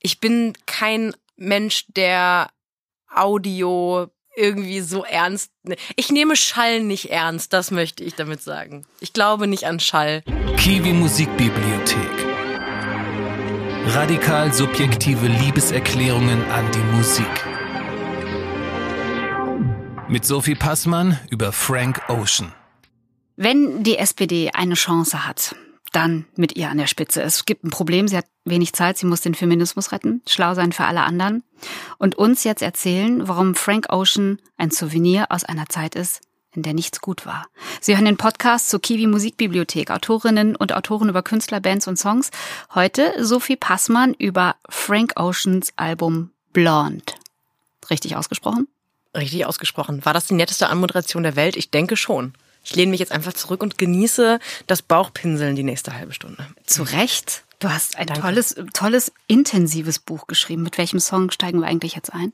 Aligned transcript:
ich 0.00 0.20
bin 0.20 0.52
kein 0.66 1.14
Mensch, 1.36 1.86
der 1.88 2.50
Audio 3.14 4.08
irgendwie 4.36 4.80
so 4.80 5.04
ernst. 5.04 5.50
Ich 5.96 6.10
nehme 6.10 6.36
Schall 6.36 6.82
nicht 6.82 7.10
ernst, 7.10 7.52
das 7.52 7.70
möchte 7.70 8.04
ich 8.04 8.14
damit 8.14 8.42
sagen. 8.42 8.84
Ich 9.00 9.12
glaube 9.12 9.46
nicht 9.46 9.64
an 9.64 9.80
Schall. 9.80 10.22
Kiwi 10.58 10.92
Musikbibliothek. 10.92 12.26
Radikal 13.88 14.52
subjektive 14.52 15.26
Liebeserklärungen 15.26 16.42
an 16.50 16.70
die 16.72 16.96
Musik. 16.96 17.26
Mit 20.08 20.24
Sophie 20.24 20.54
Passmann 20.54 21.18
über 21.30 21.52
Frank 21.52 22.02
Ocean. 22.08 22.52
Wenn 23.36 23.82
die 23.82 23.98
SPD 23.98 24.50
eine 24.52 24.74
Chance 24.74 25.26
hat, 25.26 25.54
dann 25.96 26.26
mit 26.36 26.56
ihr 26.56 26.68
an 26.68 26.76
der 26.76 26.86
Spitze. 26.86 27.22
Es 27.22 27.46
gibt 27.46 27.64
ein 27.64 27.70
Problem, 27.70 28.06
sie 28.06 28.18
hat 28.18 28.26
wenig 28.44 28.74
Zeit, 28.74 28.98
sie 28.98 29.06
muss 29.06 29.22
den 29.22 29.34
Feminismus 29.34 29.92
retten, 29.92 30.20
schlau 30.28 30.52
sein 30.52 30.72
für 30.72 30.84
alle 30.84 31.02
anderen 31.02 31.42
und 31.96 32.16
uns 32.16 32.44
jetzt 32.44 32.60
erzählen, 32.60 33.26
warum 33.26 33.54
Frank 33.54 33.86
Ocean 33.90 34.38
ein 34.58 34.70
Souvenir 34.70 35.26
aus 35.30 35.44
einer 35.44 35.70
Zeit 35.70 35.94
ist, 35.94 36.20
in 36.52 36.62
der 36.62 36.74
nichts 36.74 37.00
gut 37.00 37.24
war. 37.24 37.46
Sie 37.80 37.96
hören 37.96 38.04
den 38.04 38.18
Podcast 38.18 38.68
zur 38.68 38.82
Kiwi 38.82 39.06
Musikbibliothek, 39.06 39.90
Autorinnen 39.90 40.54
und 40.54 40.74
Autoren 40.74 41.08
über 41.08 41.22
Künstler, 41.22 41.60
Bands 41.60 41.88
und 41.88 41.98
Songs. 41.98 42.30
Heute 42.74 43.24
Sophie 43.24 43.56
Passmann 43.56 44.12
über 44.12 44.56
Frank 44.68 45.14
Oceans 45.16 45.72
Album 45.76 46.30
Blonde. 46.52 47.14
Richtig 47.88 48.16
ausgesprochen? 48.16 48.68
Richtig 49.16 49.46
ausgesprochen. 49.46 50.04
War 50.04 50.12
das 50.12 50.26
die 50.26 50.34
netteste 50.34 50.68
Anmoderation 50.68 51.22
der 51.22 51.36
Welt? 51.36 51.56
Ich 51.56 51.70
denke 51.70 51.96
schon. 51.96 52.34
Ich 52.66 52.74
lehne 52.74 52.90
mich 52.90 52.98
jetzt 52.98 53.12
einfach 53.12 53.32
zurück 53.32 53.62
und 53.62 53.78
genieße 53.78 54.40
das 54.66 54.82
Bauchpinseln 54.82 55.54
die 55.54 55.62
nächste 55.62 55.94
halbe 55.94 56.12
Stunde. 56.12 56.44
Zu 56.64 56.82
Recht. 56.82 57.44
Du 57.60 57.70
hast 57.70 57.96
ein 57.96 58.08
tolles, 58.08 58.56
tolles, 58.74 59.12
intensives 59.28 60.00
Buch 60.00 60.26
geschrieben. 60.26 60.64
Mit 60.64 60.76
welchem 60.76 60.98
Song 60.98 61.30
steigen 61.30 61.60
wir 61.60 61.68
eigentlich 61.68 61.94
jetzt 61.94 62.12
ein? 62.12 62.32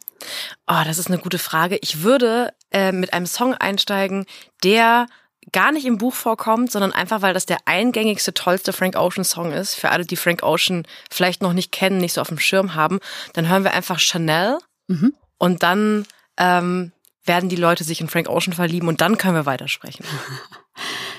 Oh, 0.67 0.81
das 0.87 0.97
ist 0.97 1.09
eine 1.09 1.19
gute 1.19 1.39
Frage. 1.39 1.79
Ich 1.83 2.03
würde 2.03 2.55
äh, 2.71 2.93
mit 2.93 3.13
einem 3.13 3.27
Song 3.27 3.53
einsteigen, 3.53 4.25
der 4.65 5.07
gar 5.53 5.71
nicht 5.71 5.85
im 5.85 5.99
Buch 5.99 6.15
vorkommt, 6.15 6.73
sondern 6.73 6.93
einfach, 6.93 7.21
weil 7.21 7.35
das 7.35 7.45
der 7.45 7.59
eingängigste, 7.67 8.33
tollste 8.33 8.73
Frank 8.73 8.97
Ocean 8.97 9.25
Song 9.25 9.53
ist. 9.53 9.75
Für 9.75 9.91
alle, 9.91 10.07
die 10.07 10.17
Frank 10.17 10.43
Ocean 10.43 10.87
vielleicht 11.11 11.43
noch 11.43 11.53
nicht 11.53 11.73
kennen, 11.73 11.99
nicht 11.99 12.15
so 12.15 12.23
auf 12.23 12.29
dem 12.29 12.39
Schirm 12.39 12.75
haben, 12.75 13.01
dann 13.35 13.49
hören 13.49 13.65
wir 13.65 13.75
einfach 13.75 13.99
Chanel 13.99 14.59
mhm. 14.87 15.15
und 15.37 15.63
dann 15.63 16.07
ähm, 16.39 16.93
werden 17.25 17.49
die 17.49 17.57
Leute 17.57 17.85
sich 17.85 18.01
in 18.01 18.09
Frank 18.09 18.29
Ocean 18.29 18.53
verlieben 18.53 18.89
und 18.89 19.01
dann 19.01 19.19
können 19.19 19.35
wir 19.35 19.47
weitersprechen. 19.47 20.05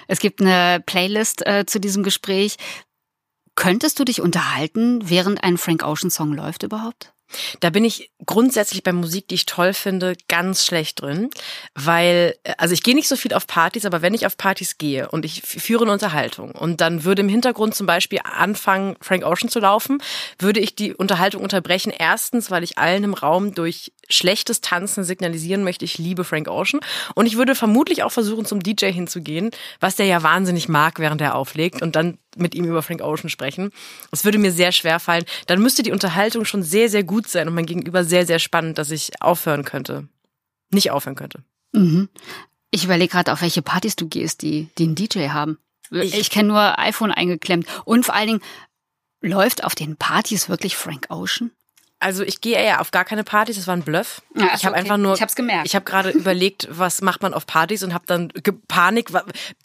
Es 0.07 0.19
gibt 0.19 0.41
eine 0.41 0.81
Playlist 0.85 1.45
äh, 1.47 1.65
zu 1.65 1.79
diesem 1.79 2.03
Gespräch. 2.03 2.57
Könntest 3.55 3.99
du 3.99 4.03
dich 4.03 4.19
unterhalten, 4.19 5.09
während 5.09 5.43
ein 5.43 5.57
Frank 5.57 5.83
Ocean 5.83 6.09
Song 6.09 6.33
läuft 6.33 6.63
überhaupt? 6.63 7.13
Da 7.59 7.69
bin 7.69 7.85
ich 7.85 8.11
grundsätzlich 8.25 8.83
bei 8.83 8.93
Musik, 8.93 9.27
die 9.27 9.35
ich 9.35 9.45
toll 9.45 9.73
finde, 9.73 10.15
ganz 10.27 10.65
schlecht 10.65 11.01
drin, 11.01 11.29
weil 11.75 12.35
also 12.57 12.73
ich 12.73 12.83
gehe 12.83 12.95
nicht 12.95 13.07
so 13.07 13.15
viel 13.15 13.33
auf 13.33 13.47
Partys, 13.47 13.85
aber 13.85 14.01
wenn 14.01 14.13
ich 14.13 14.25
auf 14.25 14.37
Partys 14.37 14.77
gehe 14.77 15.09
und 15.09 15.25
ich 15.25 15.41
führe 15.41 15.83
eine 15.83 15.93
Unterhaltung 15.93 16.51
und 16.51 16.81
dann 16.81 17.03
würde 17.03 17.21
im 17.21 17.29
Hintergrund 17.29 17.75
zum 17.75 17.87
Beispiel 17.87 18.19
anfangen 18.23 18.95
Frank 19.01 19.25
Ocean 19.25 19.49
zu 19.49 19.59
laufen, 19.59 20.01
würde 20.39 20.59
ich 20.59 20.75
die 20.75 20.93
Unterhaltung 20.93 21.41
unterbrechen. 21.41 21.91
Erstens, 21.95 22.51
weil 22.51 22.63
ich 22.63 22.77
allen 22.77 23.03
im 23.03 23.13
Raum 23.13 23.53
durch 23.53 23.91
schlechtes 24.09 24.61
Tanzen 24.61 25.03
signalisieren 25.03 25.63
möchte, 25.63 25.85
ich 25.85 25.97
liebe 25.97 26.23
Frank 26.23 26.47
Ocean 26.47 26.81
und 27.15 27.25
ich 27.25 27.37
würde 27.37 27.55
vermutlich 27.55 28.03
auch 28.03 28.11
versuchen 28.11 28.45
zum 28.45 28.61
DJ 28.61 28.87
hinzugehen, 28.87 29.51
was 29.79 29.95
der 29.95 30.05
ja 30.05 30.23
wahnsinnig 30.23 30.69
mag, 30.69 30.99
während 30.99 31.21
er 31.21 31.35
auflegt 31.35 31.81
und 31.81 31.95
dann 31.95 32.17
mit 32.35 32.55
ihm 32.55 32.65
über 32.65 32.81
Frank 32.81 33.01
Ocean 33.01 33.29
sprechen. 33.29 33.71
Es 34.11 34.25
würde 34.25 34.37
mir 34.37 34.51
sehr 34.51 34.71
schwer 34.71 34.99
fallen. 34.99 35.25
Dann 35.47 35.61
müsste 35.61 35.83
die 35.83 35.91
Unterhaltung 35.91 36.45
schon 36.45 36.63
sehr, 36.63 36.89
sehr 36.89 37.03
gut 37.03 37.27
sein 37.27 37.47
und 37.47 37.55
mein 37.55 37.65
Gegenüber 37.65 38.03
sehr, 38.03 38.25
sehr 38.25 38.39
spannend, 38.39 38.77
dass 38.77 38.91
ich 38.91 39.21
aufhören 39.21 39.63
könnte. 39.63 40.07
Nicht 40.71 40.91
aufhören 40.91 41.15
könnte. 41.15 41.43
Mhm. 41.73 42.09
Ich 42.71 42.83
überlege 42.83 43.11
gerade, 43.11 43.31
auf 43.31 43.41
welche 43.41 43.61
Partys 43.61 43.95
du 43.95 44.07
gehst, 44.07 44.41
die, 44.41 44.69
die 44.77 44.83
einen 44.83 44.95
DJ 44.95 45.29
haben. 45.29 45.59
Ich, 45.91 46.17
ich 46.17 46.29
kenne 46.31 46.47
nur 46.47 46.79
iPhone 46.79 47.11
eingeklemmt. 47.11 47.67
Und 47.85 48.05
vor 48.05 48.15
allen 48.15 48.27
Dingen, 48.27 48.41
läuft 49.23 49.63
auf 49.63 49.73
den 49.73 49.95
Partys 49.95 50.49
wirklich 50.49 50.75
Frank 50.75 51.07
Ocean? 51.09 51.51
Also 52.03 52.23
ich 52.23 52.41
gehe 52.41 52.63
ja 52.63 52.79
auf 52.79 52.91
gar 52.91 53.05
keine 53.05 53.23
Partys, 53.23 53.55
das 53.55 53.67
war 53.67 53.75
ein 53.75 53.83
Bluff. 53.83 54.21
Ja, 54.35 54.51
ich 54.55 54.65
habe 54.65 54.75
okay. 54.75 54.81
einfach 54.81 54.97
nur 54.97 55.13
Ich 55.13 55.21
hab's 55.21 55.35
gemerkt. 55.35 55.65
Ich 55.65 55.75
habe 55.75 55.85
gerade 55.85 56.09
überlegt, 56.11 56.67
was 56.69 57.01
macht 57.01 57.21
man 57.21 57.33
auf 57.33 57.45
Partys 57.45 57.83
und 57.83 57.93
habe 57.93 58.05
dann 58.07 58.31
Panik 58.67 59.11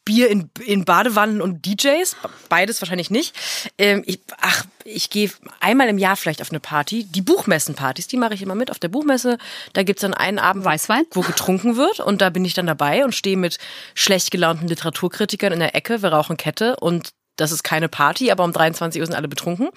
Bier 0.04 0.30
in, 0.30 0.50
in 0.64 0.84
Badewannen 0.84 1.40
und 1.40 1.66
DJs, 1.66 2.16
beides 2.48 2.80
wahrscheinlich 2.80 3.10
nicht. 3.10 3.34
Ähm, 3.76 4.02
ich, 4.06 4.20
ach, 4.40 4.64
ich 4.84 5.10
gehe 5.10 5.30
einmal 5.60 5.88
im 5.88 5.98
Jahr 5.98 6.16
vielleicht 6.16 6.40
auf 6.40 6.50
eine 6.50 6.60
Party, 6.60 7.04
die 7.04 7.22
Buchmessenpartys, 7.22 8.06
die 8.06 8.16
mache 8.16 8.34
ich 8.34 8.42
immer 8.42 8.54
mit 8.54 8.70
auf 8.70 8.78
der 8.78 8.88
Buchmesse. 8.88 9.38
Da 9.72 9.82
gibt's 9.82 10.02
dann 10.02 10.14
einen 10.14 10.38
Abend 10.38 10.64
Weißwein, 10.64 11.04
wo 11.12 11.22
getrunken 11.22 11.76
wird 11.76 12.00
und 12.00 12.22
da 12.22 12.30
bin 12.30 12.44
ich 12.44 12.54
dann 12.54 12.66
dabei 12.66 13.04
und 13.04 13.14
stehe 13.14 13.36
mit 13.36 13.58
schlecht 13.94 14.30
gelaunten 14.30 14.68
Literaturkritikern 14.68 15.52
in 15.52 15.60
der 15.60 15.74
Ecke, 15.74 16.02
wir 16.02 16.12
rauchen 16.12 16.36
Kette 16.36 16.76
und 16.76 17.10
das 17.36 17.52
ist 17.52 17.62
keine 17.62 17.88
Party, 17.88 18.30
aber 18.30 18.44
um 18.44 18.52
23 18.52 19.00
Uhr 19.00 19.06
sind 19.06 19.14
alle 19.14 19.28
betrunken. 19.28 19.68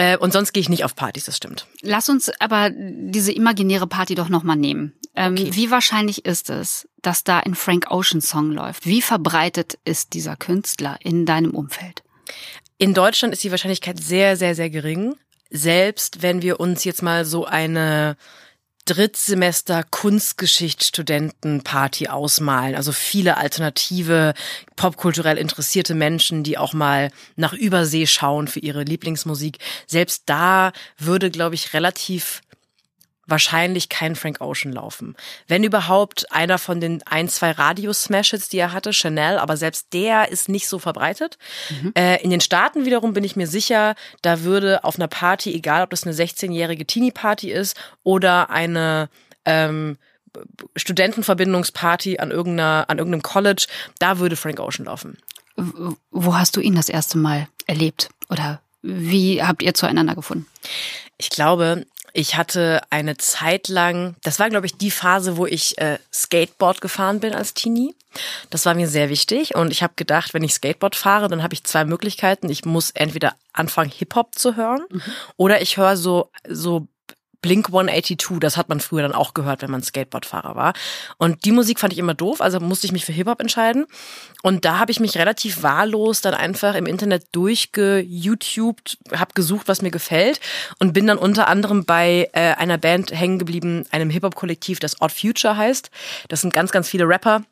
Äh, 0.00 0.16
und 0.16 0.32
sonst 0.32 0.54
gehe 0.54 0.62
ich 0.62 0.70
nicht 0.70 0.82
auf 0.84 0.96
Partys, 0.96 1.26
das 1.26 1.36
stimmt. 1.36 1.66
Lass 1.82 2.08
uns 2.08 2.30
aber 2.40 2.70
diese 2.72 3.32
imaginäre 3.32 3.86
Party 3.86 4.14
doch 4.14 4.30
nochmal 4.30 4.56
nehmen. 4.56 4.94
Ähm, 5.14 5.34
okay. 5.34 5.50
Wie 5.52 5.70
wahrscheinlich 5.70 6.24
ist 6.24 6.48
es, 6.48 6.88
dass 7.02 7.22
da 7.22 7.40
ein 7.40 7.54
Frank 7.54 7.90
Ocean 7.90 8.22
Song 8.22 8.50
läuft? 8.50 8.86
Wie 8.86 9.02
verbreitet 9.02 9.78
ist 9.84 10.14
dieser 10.14 10.36
Künstler 10.36 10.96
in 11.02 11.26
deinem 11.26 11.50
Umfeld? 11.50 12.02
In 12.78 12.94
Deutschland 12.94 13.34
ist 13.34 13.44
die 13.44 13.50
Wahrscheinlichkeit 13.50 14.02
sehr, 14.02 14.38
sehr, 14.38 14.54
sehr 14.54 14.70
gering. 14.70 15.16
Selbst 15.50 16.22
wenn 16.22 16.40
wir 16.40 16.60
uns 16.60 16.84
jetzt 16.84 17.02
mal 17.02 17.26
so 17.26 17.44
eine 17.44 18.16
Drittsemester 18.84 19.84
Kunstgeschichtsstudentenparty 19.90 22.08
ausmalen. 22.08 22.74
Also 22.74 22.92
viele 22.92 23.36
alternative, 23.36 24.34
popkulturell 24.76 25.38
interessierte 25.38 25.94
Menschen, 25.94 26.42
die 26.42 26.58
auch 26.58 26.72
mal 26.72 27.10
nach 27.36 27.52
Übersee 27.52 28.06
schauen 28.06 28.48
für 28.48 28.60
ihre 28.60 28.82
Lieblingsmusik. 28.82 29.58
Selbst 29.86 30.22
da 30.26 30.72
würde, 30.98 31.30
glaube 31.30 31.54
ich, 31.54 31.74
relativ 31.74 32.40
wahrscheinlich 33.30 33.88
kein 33.88 34.16
Frank 34.16 34.40
Ocean 34.40 34.72
laufen. 34.72 35.16
Wenn 35.46 35.64
überhaupt 35.64 36.30
einer 36.32 36.58
von 36.58 36.80
den 36.80 37.02
ein, 37.06 37.28
zwei 37.28 37.52
Radio-Smashes, 37.52 38.48
die 38.48 38.58
er 38.58 38.72
hatte, 38.72 38.92
Chanel, 38.92 39.38
aber 39.38 39.56
selbst 39.56 39.92
der 39.92 40.30
ist 40.30 40.48
nicht 40.48 40.68
so 40.68 40.78
verbreitet. 40.78 41.38
Mhm. 41.70 41.92
Äh, 41.96 42.22
in 42.22 42.30
den 42.30 42.40
Staaten 42.40 42.84
wiederum 42.84 43.12
bin 43.12 43.24
ich 43.24 43.36
mir 43.36 43.46
sicher, 43.46 43.94
da 44.22 44.42
würde 44.42 44.84
auf 44.84 44.96
einer 44.96 45.08
Party, 45.08 45.54
egal 45.54 45.82
ob 45.82 45.90
das 45.90 46.04
eine 46.04 46.14
16-jährige 46.14 46.86
Teenie-Party 46.86 47.50
ist 47.50 47.76
oder 48.02 48.50
eine 48.50 49.08
ähm, 49.44 49.96
Studentenverbindungsparty 50.76 52.18
an 52.18 52.30
irgendeiner, 52.30 52.84
an 52.88 52.98
irgendeinem 52.98 53.22
College, 53.22 53.66
da 53.98 54.18
würde 54.18 54.36
Frank 54.36 54.60
Ocean 54.60 54.86
laufen. 54.86 55.18
Wo 56.10 56.34
hast 56.36 56.56
du 56.56 56.60
ihn 56.60 56.74
das 56.74 56.88
erste 56.88 57.18
Mal 57.18 57.48
erlebt? 57.66 58.10
Oder 58.28 58.60
wie 58.82 59.42
habt 59.42 59.62
ihr 59.62 59.74
zueinander 59.74 60.14
gefunden? 60.14 60.46
Ich 61.18 61.30
glaube, 61.30 61.84
ich 62.12 62.36
hatte 62.36 62.80
eine 62.90 63.16
Zeit 63.16 63.68
lang, 63.68 64.16
das 64.22 64.38
war 64.38 64.50
glaube 64.50 64.66
ich 64.66 64.76
die 64.76 64.90
Phase, 64.90 65.36
wo 65.36 65.46
ich 65.46 65.78
äh, 65.78 65.98
Skateboard 66.12 66.80
gefahren 66.80 67.20
bin 67.20 67.34
als 67.34 67.54
Teenie. 67.54 67.94
Das 68.50 68.66
war 68.66 68.74
mir 68.74 68.88
sehr 68.88 69.08
wichtig 69.08 69.54
und 69.54 69.70
ich 69.70 69.82
habe 69.82 69.92
gedacht, 69.96 70.34
wenn 70.34 70.42
ich 70.42 70.54
Skateboard 70.54 70.96
fahre, 70.96 71.28
dann 71.28 71.42
habe 71.42 71.54
ich 71.54 71.64
zwei 71.64 71.84
Möglichkeiten. 71.84 72.48
Ich 72.48 72.64
muss 72.64 72.90
entweder 72.90 73.34
anfangen 73.52 73.90
Hip 73.90 74.14
Hop 74.16 74.34
zu 74.34 74.56
hören 74.56 74.82
mhm. 74.90 75.02
oder 75.36 75.62
ich 75.62 75.76
höre 75.76 75.96
so 75.96 76.30
so 76.48 76.88
Blink 77.42 77.68
182, 77.68 78.38
das 78.40 78.56
hat 78.56 78.68
man 78.68 78.80
früher 78.80 79.02
dann 79.02 79.12
auch 79.12 79.34
gehört, 79.34 79.62
wenn 79.62 79.70
man 79.70 79.82
Skateboardfahrer 79.82 80.56
war. 80.56 80.74
Und 81.18 81.44
die 81.44 81.52
Musik 81.52 81.80
fand 81.80 81.92
ich 81.92 81.98
immer 81.98 82.14
doof, 82.14 82.40
also 82.40 82.60
musste 82.60 82.86
ich 82.86 82.92
mich 82.92 83.04
für 83.04 83.12
Hip-Hop 83.12 83.40
entscheiden. 83.40 83.86
Und 84.42 84.64
da 84.64 84.78
habe 84.78 84.90
ich 84.90 85.00
mich 85.00 85.16
relativ 85.16 85.62
wahllos 85.62 86.20
dann 86.20 86.34
einfach 86.34 86.74
im 86.74 86.86
Internet 86.86 87.24
durchge-YouTubed, 87.32 88.98
habe 89.12 89.34
gesucht, 89.34 89.68
was 89.68 89.82
mir 89.82 89.90
gefällt 89.90 90.40
und 90.78 90.92
bin 90.92 91.06
dann 91.06 91.18
unter 91.18 91.48
anderem 91.48 91.84
bei 91.84 92.28
äh, 92.32 92.54
einer 92.54 92.78
Band 92.78 93.12
hängen 93.12 93.38
geblieben, 93.38 93.86
einem 93.90 94.10
Hip-Hop-Kollektiv, 94.10 94.80
das 94.80 95.00
Odd 95.00 95.12
Future 95.12 95.56
heißt. 95.56 95.90
Das 96.28 96.40
sind 96.40 96.52
ganz, 96.52 96.72
ganz 96.72 96.88
viele 96.88 97.08
Rapper. 97.08 97.42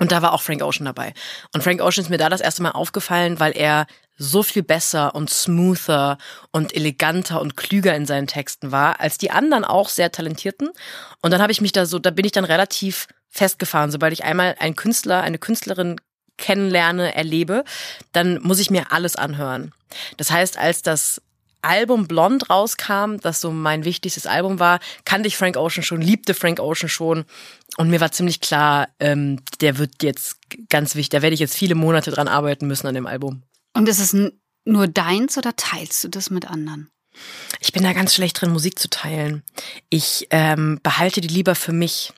Und 0.00 0.12
da 0.12 0.22
war 0.22 0.32
auch 0.32 0.42
Frank 0.42 0.62
Ocean 0.62 0.86
dabei. 0.86 1.12
Und 1.52 1.62
Frank 1.62 1.80
Ocean 1.82 2.02
ist 2.02 2.10
mir 2.10 2.18
da 2.18 2.28
das 2.28 2.40
erste 2.40 2.62
Mal 2.62 2.70
aufgefallen, 2.70 3.38
weil 3.38 3.52
er 3.52 3.86
so 4.16 4.42
viel 4.42 4.62
besser 4.62 5.14
und 5.14 5.30
smoother 5.30 6.18
und 6.50 6.74
eleganter 6.74 7.40
und 7.40 7.56
klüger 7.56 7.94
in 7.94 8.06
seinen 8.06 8.26
Texten 8.26 8.72
war, 8.72 9.00
als 9.00 9.18
die 9.18 9.30
anderen 9.30 9.64
auch 9.64 9.88
sehr 9.88 10.10
talentierten. 10.10 10.70
Und 11.22 11.30
dann 11.30 11.40
habe 11.40 11.52
ich 11.52 11.60
mich 11.60 11.72
da 11.72 11.86
so, 11.86 11.98
da 11.98 12.10
bin 12.10 12.24
ich 12.24 12.32
dann 12.32 12.44
relativ 12.44 13.08
festgefahren. 13.28 13.90
Sobald 13.90 14.12
ich 14.12 14.24
einmal 14.24 14.56
einen 14.58 14.74
Künstler, 14.74 15.20
eine 15.20 15.38
Künstlerin 15.38 16.00
kennenlerne, 16.38 17.14
erlebe, 17.14 17.64
dann 18.12 18.40
muss 18.42 18.58
ich 18.58 18.70
mir 18.70 18.92
alles 18.92 19.16
anhören. 19.16 19.72
Das 20.16 20.30
heißt, 20.30 20.56
als 20.56 20.82
das 20.82 21.20
Album 21.62 22.06
Blond 22.06 22.50
rauskam, 22.50 23.16
das 23.20 23.40
so 23.40 23.50
mein 23.50 23.84
wichtigstes 23.84 24.26
Album 24.26 24.58
war, 24.58 24.80
kannte 25.04 25.28
ich 25.28 25.36
Frank 25.36 25.56
Ocean 25.56 25.82
schon, 25.82 26.00
liebte 26.00 26.34
Frank 26.34 26.60
Ocean 26.60 26.88
schon 26.88 27.24
und 27.76 27.90
mir 27.90 28.00
war 28.00 28.12
ziemlich 28.12 28.40
klar, 28.40 28.88
ähm, 28.98 29.40
der 29.60 29.78
wird 29.78 30.02
jetzt 30.02 30.38
ganz 30.68 30.94
wichtig, 30.94 31.10
da 31.10 31.22
werde 31.22 31.34
ich 31.34 31.40
jetzt 31.40 31.56
viele 31.56 31.74
Monate 31.74 32.10
dran 32.10 32.28
arbeiten 32.28 32.66
müssen 32.66 32.86
an 32.86 32.94
dem 32.94 33.06
Album. 33.06 33.42
Und 33.74 33.88
ist 33.88 34.00
es 34.00 34.16
nur 34.64 34.88
deins 34.88 35.38
oder 35.38 35.54
teilst 35.56 36.02
du 36.04 36.08
das 36.08 36.30
mit 36.30 36.50
anderen? 36.50 36.90
Ich 37.60 37.72
bin 37.72 37.82
da 37.82 37.92
ganz 37.92 38.14
schlecht 38.14 38.40
drin, 38.40 38.52
Musik 38.52 38.78
zu 38.78 38.88
teilen. 38.88 39.42
Ich 39.88 40.26
ähm, 40.30 40.80
behalte 40.82 41.20
die 41.20 41.28
lieber 41.28 41.54
für 41.54 41.72
mich, 41.72 42.12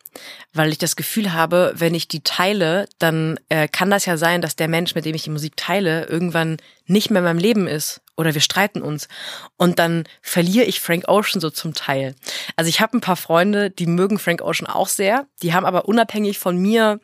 weil 0.52 0.70
ich 0.70 0.78
das 0.78 0.96
Gefühl 0.96 1.32
habe, 1.32 1.72
wenn 1.76 1.94
ich 1.94 2.08
die 2.08 2.22
teile, 2.22 2.86
dann 2.98 3.40
äh, 3.48 3.68
kann 3.68 3.90
das 3.90 4.06
ja 4.06 4.16
sein, 4.16 4.42
dass 4.42 4.56
der 4.56 4.68
Mensch, 4.68 4.94
mit 4.94 5.04
dem 5.04 5.14
ich 5.14 5.24
die 5.24 5.30
Musik 5.30 5.56
teile, 5.56 6.04
irgendwann 6.06 6.58
nicht 6.86 7.10
mehr 7.10 7.20
in 7.20 7.24
meinem 7.24 7.38
Leben 7.38 7.66
ist 7.66 8.02
oder 8.16 8.34
wir 8.34 8.40
streiten 8.40 8.82
uns 8.82 9.08
und 9.56 9.78
dann 9.78 10.04
verliere 10.20 10.66
ich 10.66 10.80
Frank 10.80 11.08
Ocean 11.08 11.40
so 11.40 11.50
zum 11.50 11.74
Teil. 11.74 12.14
Also 12.56 12.68
ich 12.68 12.80
habe 12.80 12.96
ein 12.96 13.00
paar 13.00 13.16
Freunde, 13.16 13.70
die 13.70 13.86
mögen 13.86 14.18
Frank 14.18 14.42
Ocean 14.42 14.68
auch 14.68 14.88
sehr, 14.88 15.26
die 15.42 15.54
haben 15.54 15.64
aber 15.64 15.86
unabhängig 15.86 16.38
von 16.38 16.58
mir 16.58 17.00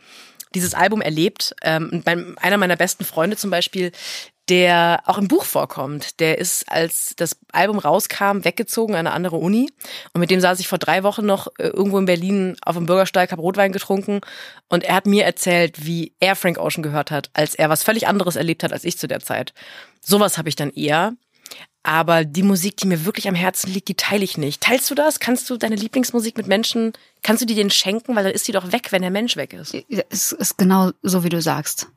dieses 0.55 0.75
Album 0.75 1.01
erlebt. 1.01 1.55
Ähm, 1.63 2.03
einer 2.37 2.57
meiner 2.57 2.77
besten 2.77 3.05
Freunde 3.05 3.37
zum 3.37 3.51
Beispiel, 3.51 3.93
der 4.49 5.03
auch 5.07 5.19
im 5.19 5.29
Buch 5.29 5.45
vorkommt. 5.45 6.21
Der 6.21 6.39
ist, 6.39 6.71
als 6.71 7.15
das 7.17 7.37
Album 7.53 7.79
rauskam, 7.79 8.45
weggezogen 8.45 8.95
an 8.95 9.07
eine 9.07 9.13
andere 9.13 9.37
Uni. 9.37 9.71
Und 10.13 10.21
mit 10.21 10.31
dem 10.31 10.41
saß 10.41 10.61
ich 10.61 10.69
vor 10.69 10.79
drei 10.79 11.03
Wochen 11.03 11.27
noch 11.27 11.49
äh, 11.59 11.69
irgendwo 11.69 11.99
in 11.99 12.07
Berlin 12.07 12.57
auf 12.63 12.77
dem 12.77 12.87
Bürgersteig, 12.87 13.31
habe 13.31 13.43
Rotwein 13.43 13.73
getrunken. 13.73 14.21
Und 14.69 14.85
er 14.85 14.95
hat 14.95 15.07
mir 15.07 15.25
erzählt, 15.25 15.85
wie 15.85 16.15
er 16.21 16.37
Frank 16.37 16.59
Ocean 16.59 16.83
gehört 16.83 17.11
hat, 17.11 17.31
als 17.35 17.55
er 17.55 17.69
was 17.69 17.83
völlig 17.83 18.07
anderes 18.07 18.37
erlebt 18.37 18.63
hat 18.63 18.73
als 18.73 18.85
ich 18.85 18.99
zu 18.99 19.09
der 19.09 19.21
Zeit. 19.21 19.53
Sowas 20.01 20.39
habe 20.39 20.49
ich 20.49 20.57
dann 20.57 20.71
eher. 20.71 21.15
Aber 21.83 22.25
die 22.25 22.43
Musik, 22.43 22.77
die 22.77 22.87
mir 22.87 23.05
wirklich 23.07 23.29
am 23.29 23.35
Herzen 23.35 23.73
liegt, 23.73 23.89
die 23.89 23.95
teile 23.95 24.25
ich 24.25 24.37
nicht. 24.37 24.63
Teilst 24.63 24.91
du 24.91 24.95
das? 24.95 25.21
Kannst 25.21 25.49
du 25.49 25.57
deine 25.57 25.77
Lieblingsmusik 25.77 26.37
mit 26.37 26.47
Menschen, 26.47 26.93
kannst 27.23 27.41
du 27.41 27.47
die 27.47 27.55
denen 27.55 27.71
schenken? 27.71 28.15
Weil 28.15 28.25
dann 28.25 28.33
ist 28.33 28.47
die 28.47 28.53
doch 28.53 28.73
weg, 28.73 28.93
wenn 28.93 29.03
der 29.03 29.11
Mensch 29.11 29.37
weg 29.37 29.53
ist. 29.53 29.75
Es 30.11 30.33
ist 30.33 30.59
genau 30.59 30.91
so, 31.03 31.25
wie 31.25 31.31
du 31.31 31.41
sagst. 31.41 31.89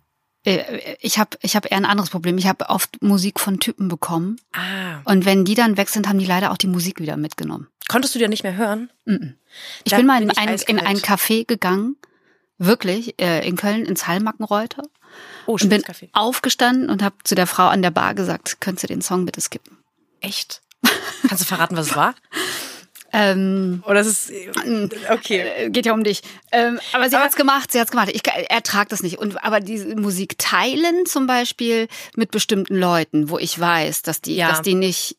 Äh, 0.44 0.96
ich 1.00 1.20
habe 1.20 1.38
ich 1.42 1.56
hab 1.56 1.66
eher 1.66 1.78
ein 1.78 1.86
anderes 1.86 2.10
Problem. 2.10 2.38
Ich 2.38 2.48
habe 2.48 2.70
oft 2.70 3.02
Musik 3.02 3.40
von 3.40 3.60
Typen 3.60 3.88
bekommen. 3.88 4.40
Ah. 4.54 5.02
Und 5.06 5.26
wenn 5.26 5.46
die 5.46 5.56
dann 5.56 5.78
weg 5.78 5.90
sind, 5.90 6.08
haben 6.08 6.20
die 6.20 6.26
leider 6.26 6.52
auch 6.52 6.58
die 6.58 6.68
Musik 6.68 7.00
wieder 7.00 7.18
mitgenommen. 7.18 7.68
Konntest 7.88 8.16
du 8.16 8.20
dir 8.20 8.30
nicht 8.30 8.44
mehr 8.44 8.56
hören? 8.56 8.90
Mm 9.06 9.14
-mm. 9.14 9.34
Ich 9.84 9.96
bin 9.96 10.06
mal 10.06 10.22
in, 10.22 10.30
bin 10.30 10.38
ein, 10.38 10.56
in 10.68 10.80
ein 10.80 10.98
Café 11.00 11.46
gegangen, 11.46 11.98
wirklich, 12.58 13.20
äh, 13.20 13.46
in 13.48 13.58
Köln, 13.58 13.86
ins 13.86 14.08
Hallmackenreuter. 14.08 14.84
Oh, 15.46 15.54
und 15.54 15.70
bin 15.70 15.82
Café. 15.82 16.08
aufgestanden 16.14 16.90
und 16.90 17.04
habe 17.04 17.16
zu 17.24 17.36
der 17.36 17.48
Frau 17.48 17.68
an 17.68 17.82
der 17.82 17.92
Bar 17.92 18.14
gesagt, 18.16 18.62
könntest 18.62 18.84
du 18.84 18.88
den 18.88 19.02
Song 19.02 19.26
bitte 19.26 19.42
skippen? 19.42 19.78
Echt? 20.22 20.62
Kannst 21.28 21.44
du 21.44 21.48
verraten, 21.48 21.76
was 21.76 21.88
es 21.88 21.96
war? 21.96 22.16
Ähm, 23.14 23.84
Oder 23.86 24.02
ist 24.02 24.08
es 24.08 24.32
okay? 25.10 25.40
Äh, 25.40 25.70
geht 25.70 25.86
ja 25.86 25.94
um 25.94 26.04
dich. 26.04 26.22
Ähm, 26.52 26.80
aber 26.94 27.10
sie 27.10 27.16
aber, 27.16 27.26
hat's 27.26 27.36
gemacht. 27.36 27.72
Sie 27.72 27.80
hat's 27.80 27.92
gemacht. 27.92 28.10
Ich 28.14 28.22
ertrag 28.50 28.90
das 28.90 29.04
nicht. 29.04 29.18
Und 29.18 29.44
aber 29.44 29.60
diese 29.60 29.96
Musik 29.96 30.38
teilen 30.38 31.06
zum 31.06 31.28
Beispiel 31.28 31.88
mit 32.16 32.32
bestimmten 32.32 32.76
Leuten, 32.76 33.30
wo 33.30 33.38
ich 33.38 33.60
weiß, 33.60 34.02
dass 34.04 34.22
die, 34.22 34.36
ja. 34.36 34.50
dass 34.50 34.62
die 34.62 34.76
nicht 34.76 35.18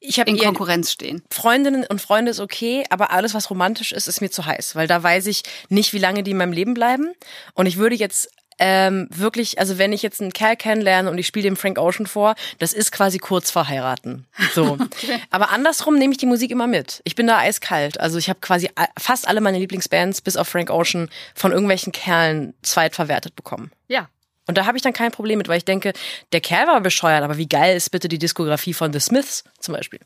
ich 0.00 0.18
in 0.18 0.38
Konkurrenz 0.38 0.92
stehen. 0.92 1.22
Freundinnen 1.30 1.84
und 1.88 2.00
Freunde 2.00 2.30
ist 2.30 2.40
okay, 2.40 2.84
aber 2.90 3.10
alles, 3.10 3.34
was 3.34 3.50
romantisch 3.50 3.92
ist, 3.92 4.08
ist 4.08 4.20
mir 4.20 4.30
zu 4.30 4.44
heiß, 4.44 4.76
weil 4.76 4.86
da 4.86 5.02
weiß 5.02 5.26
ich 5.26 5.42
nicht, 5.68 5.92
wie 5.92 5.98
lange 5.98 6.22
die 6.22 6.32
in 6.32 6.36
meinem 6.36 6.52
Leben 6.52 6.74
bleiben. 6.74 7.12
Und 7.54 7.66
ich 7.66 7.76
würde 7.76 7.94
jetzt 7.94 8.30
ähm, 8.58 9.08
wirklich, 9.10 9.58
also 9.58 9.78
wenn 9.78 9.92
ich 9.92 10.02
jetzt 10.02 10.20
einen 10.20 10.32
Kerl 10.32 10.56
kennenlerne 10.56 11.10
und 11.10 11.18
ich 11.18 11.26
spiele 11.26 11.44
dem 11.44 11.56
Frank 11.56 11.78
Ocean 11.78 12.06
vor, 12.06 12.34
das 12.58 12.72
ist 12.72 12.92
quasi 12.92 13.18
kurz 13.18 13.50
vor 13.50 13.68
heiraten. 13.68 14.26
So. 14.52 14.72
okay. 14.80 15.20
Aber 15.30 15.50
andersrum 15.50 15.98
nehme 15.98 16.12
ich 16.12 16.18
die 16.18 16.26
Musik 16.26 16.50
immer 16.50 16.66
mit. 16.66 17.00
Ich 17.04 17.14
bin 17.14 17.26
da 17.26 17.38
eiskalt. 17.38 17.98
Also 18.00 18.18
ich 18.18 18.28
habe 18.28 18.40
quasi 18.40 18.70
fast 18.98 19.28
alle 19.28 19.40
meine 19.40 19.58
Lieblingsbands 19.58 20.20
bis 20.20 20.36
auf 20.36 20.48
Frank 20.48 20.70
Ocean 20.70 21.08
von 21.34 21.52
irgendwelchen 21.52 21.92
Kerlen 21.92 22.54
zweitverwertet 22.62 23.36
bekommen. 23.36 23.70
Ja. 23.88 24.08
Und 24.46 24.58
da 24.58 24.66
habe 24.66 24.76
ich 24.76 24.82
dann 24.82 24.92
kein 24.92 25.10
Problem 25.10 25.38
mit, 25.38 25.48
weil 25.48 25.58
ich 25.58 25.64
denke, 25.64 25.92
der 26.32 26.40
Kerl 26.40 26.66
war 26.66 26.80
bescheuert, 26.80 27.22
aber 27.22 27.38
wie 27.38 27.48
geil 27.48 27.76
ist 27.76 27.90
bitte 27.90 28.08
die 28.08 28.18
Diskografie 28.18 28.74
von 28.74 28.92
The 28.92 29.00
Smiths 29.00 29.44
zum 29.58 29.74
Beispiel? 29.74 30.00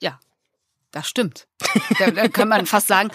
Ja, 0.00 0.20
das 0.90 1.08
stimmt. 1.08 1.46
da, 1.98 2.10
da 2.10 2.28
kann 2.28 2.48
man 2.48 2.66
fast 2.66 2.88
sagen, 2.88 3.10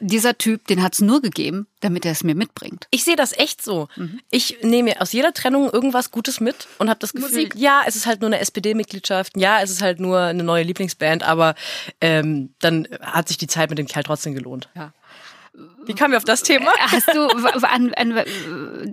dieser 0.00 0.36
Typ, 0.38 0.66
den 0.66 0.82
hat's 0.82 1.00
nur 1.00 1.20
gegeben, 1.22 1.66
damit 1.80 2.04
er 2.04 2.12
es 2.12 2.24
mir 2.24 2.34
mitbringt. 2.34 2.86
Ich 2.90 3.04
sehe 3.04 3.16
das 3.16 3.36
echt 3.36 3.62
so. 3.62 3.88
Mhm. 3.96 4.20
Ich 4.30 4.58
nehme 4.62 5.00
aus 5.00 5.12
jeder 5.12 5.32
Trennung 5.32 5.70
irgendwas 5.70 6.10
Gutes 6.10 6.40
mit 6.40 6.68
und 6.78 6.88
habe 6.88 7.00
das 7.00 7.12
Gefühl, 7.12 7.30
Musik. 7.30 7.54
ja, 7.56 7.82
es 7.86 7.96
ist 7.96 8.06
halt 8.06 8.20
nur 8.20 8.28
eine 8.28 8.40
SPD-Mitgliedschaft, 8.40 9.36
ja, 9.36 9.60
es 9.62 9.70
ist 9.70 9.82
halt 9.82 10.00
nur 10.00 10.20
eine 10.20 10.42
neue 10.42 10.64
Lieblingsband, 10.64 11.22
aber 11.22 11.54
ähm, 12.00 12.50
dann 12.60 12.88
hat 13.00 13.28
sich 13.28 13.38
die 13.38 13.46
Zeit 13.46 13.70
mit 13.70 13.78
dem 13.78 13.86
Kerl 13.86 14.02
trotzdem 14.02 14.34
gelohnt. 14.34 14.68
Ja. 14.74 14.92
Wie 15.86 15.94
kamen 15.94 16.12
wir 16.12 16.18
auf 16.18 16.24
das 16.24 16.42
Thema? 16.42 16.70
Hast 16.78 17.08
du, 17.14 17.28
an, 17.66 17.92
an, 17.94 18.24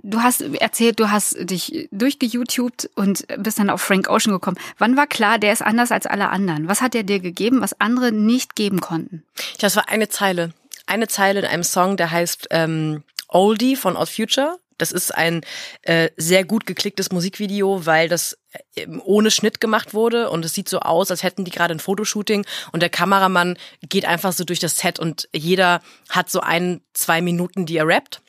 du 0.02 0.22
hast 0.22 0.40
erzählt, 0.40 0.98
du 0.98 1.10
hast 1.10 1.36
dich 1.38 1.88
durchgeYouTubed 1.92 2.90
und 2.94 3.26
bist 3.38 3.58
dann 3.58 3.70
auf 3.70 3.82
Frank 3.82 4.08
Ocean 4.08 4.32
gekommen. 4.32 4.56
Wann 4.78 4.96
war 4.96 5.06
klar, 5.06 5.38
der 5.38 5.52
ist 5.52 5.62
anders 5.62 5.92
als 5.92 6.06
alle 6.06 6.30
anderen? 6.30 6.68
Was 6.68 6.80
hat 6.80 6.94
er 6.94 7.02
dir 7.02 7.20
gegeben, 7.20 7.60
was 7.60 7.80
andere 7.80 8.12
nicht 8.12 8.56
geben 8.56 8.80
konnten? 8.80 9.22
Das 9.60 9.76
war 9.76 9.88
eine 9.88 10.08
Zeile 10.08 10.52
eine 10.86 11.08
Zeile 11.08 11.40
in 11.40 11.46
einem 11.46 11.64
Song, 11.64 11.96
der 11.96 12.10
heißt 12.10 12.48
ähm, 12.50 13.02
Oldie 13.28 13.76
von 13.76 13.96
Odd 13.96 14.10
Future. 14.10 14.58
Das 14.78 14.92
ist 14.92 15.14
ein 15.14 15.40
äh, 15.82 16.10
sehr 16.16 16.44
gut 16.44 16.66
geklicktes 16.66 17.10
Musikvideo, 17.10 17.86
weil 17.86 18.08
das 18.08 18.38
äh, 18.74 18.86
ohne 19.04 19.30
Schnitt 19.30 19.60
gemacht 19.60 19.94
wurde 19.94 20.30
und 20.30 20.44
es 20.44 20.52
sieht 20.52 20.68
so 20.68 20.80
aus, 20.80 21.10
als 21.10 21.22
hätten 21.22 21.44
die 21.44 21.50
gerade 21.50 21.74
ein 21.74 21.80
Fotoshooting 21.80 22.44
und 22.72 22.80
der 22.82 22.90
Kameramann 22.90 23.58
geht 23.88 24.04
einfach 24.04 24.32
so 24.32 24.44
durch 24.44 24.60
das 24.60 24.76
Set 24.76 24.98
und 24.98 25.28
jeder 25.34 25.80
hat 26.10 26.30
so 26.30 26.40
ein, 26.40 26.82
zwei 26.92 27.22
Minuten, 27.22 27.66
die 27.66 27.78
er 27.78 27.86
rappt. 27.86 28.20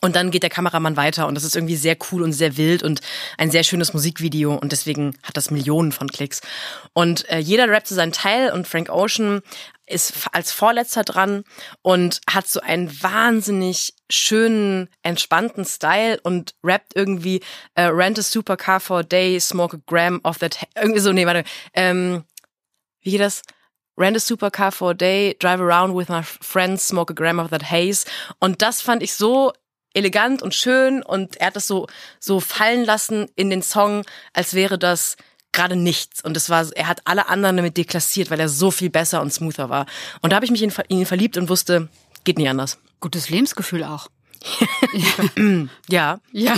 Und 0.00 0.16
dann 0.16 0.30
geht 0.30 0.42
der 0.42 0.50
Kameramann 0.50 0.96
weiter 0.96 1.26
und 1.26 1.34
das 1.34 1.44
ist 1.44 1.56
irgendwie 1.56 1.76
sehr 1.76 1.96
cool 2.10 2.22
und 2.22 2.32
sehr 2.32 2.56
wild 2.56 2.82
und 2.82 3.00
ein 3.36 3.50
sehr 3.50 3.64
schönes 3.64 3.92
Musikvideo 3.92 4.54
und 4.54 4.72
deswegen 4.72 5.16
hat 5.22 5.36
das 5.36 5.50
Millionen 5.50 5.92
von 5.92 6.08
Klicks. 6.08 6.40
Und 6.94 7.28
äh, 7.28 7.38
jeder 7.38 7.68
rappt 7.68 7.88
so 7.88 7.94
seinen 7.94 8.12
Teil 8.12 8.50
und 8.52 8.66
Frank 8.66 8.88
Ocean 8.88 9.42
ist 9.86 10.28
als 10.32 10.52
Vorletzter 10.52 11.02
dran 11.02 11.44
und 11.82 12.20
hat 12.30 12.46
so 12.48 12.60
einen 12.60 12.90
wahnsinnig 13.02 13.94
schönen, 14.08 14.88
entspannten 15.02 15.64
Style 15.64 16.18
und 16.22 16.54
rappt 16.64 16.94
irgendwie 16.94 17.42
äh, 17.74 17.82
Rent 17.82 18.18
a 18.18 18.22
Supercar 18.22 18.80
for 18.80 19.00
a 19.00 19.02
Day, 19.02 19.38
Smoke 19.38 19.76
a 19.76 19.80
Gram 19.86 20.20
of 20.24 20.38
that... 20.38 20.58
Irgendwie 20.76 21.00
so, 21.00 21.12
nee, 21.12 21.26
warte. 21.26 21.44
Ähm, 21.74 22.24
wie 23.02 23.10
geht 23.12 23.20
das? 23.20 23.42
Rent 23.98 24.16
a 24.16 24.20
supercar 24.20 24.72
for 24.72 24.92
a 24.92 24.94
day, 24.94 25.36
drive 25.38 25.60
around 25.60 25.94
with 25.94 26.08
my 26.08 26.22
friends, 26.22 26.86
smoke 26.86 27.10
a 27.10 27.14
gram 27.14 27.38
of 27.38 27.50
that 27.50 27.70
haze. 27.70 28.06
Und 28.38 28.62
das 28.62 28.80
fand 28.80 29.02
ich 29.02 29.12
so 29.12 29.52
elegant 29.94 30.42
und 30.42 30.54
schön 30.54 31.02
und 31.02 31.36
er 31.36 31.48
hat 31.48 31.56
das 31.56 31.66
so, 31.66 31.86
so 32.18 32.40
fallen 32.40 32.84
lassen 32.84 33.26
in 33.36 33.50
den 33.50 33.62
Song, 33.62 34.04
als 34.32 34.54
wäre 34.54 34.78
das 34.78 35.16
gerade 35.52 35.76
nichts. 35.76 36.22
Und 36.22 36.36
es 36.36 36.48
war, 36.48 36.66
er 36.74 36.86
hat 36.86 37.00
alle 37.04 37.28
anderen 37.28 37.56
damit 37.56 37.76
deklassiert, 37.76 38.30
weil 38.30 38.40
er 38.40 38.48
so 38.48 38.70
viel 38.70 38.90
besser 38.90 39.20
und 39.20 39.32
smoother 39.32 39.68
war. 39.68 39.86
Und 40.20 40.30
da 40.30 40.36
habe 40.36 40.44
ich 40.44 40.50
mich 40.50 40.62
in, 40.62 40.72
ihn 40.88 41.06
verliebt 41.06 41.36
und 41.36 41.48
wusste, 41.48 41.88
geht 42.24 42.38
nie 42.38 42.48
anders. 42.48 42.78
Gutes 43.00 43.30
Lebensgefühl 43.30 43.84
auch. 43.84 44.08
ja. 45.88 46.20
Ja. 46.32 46.54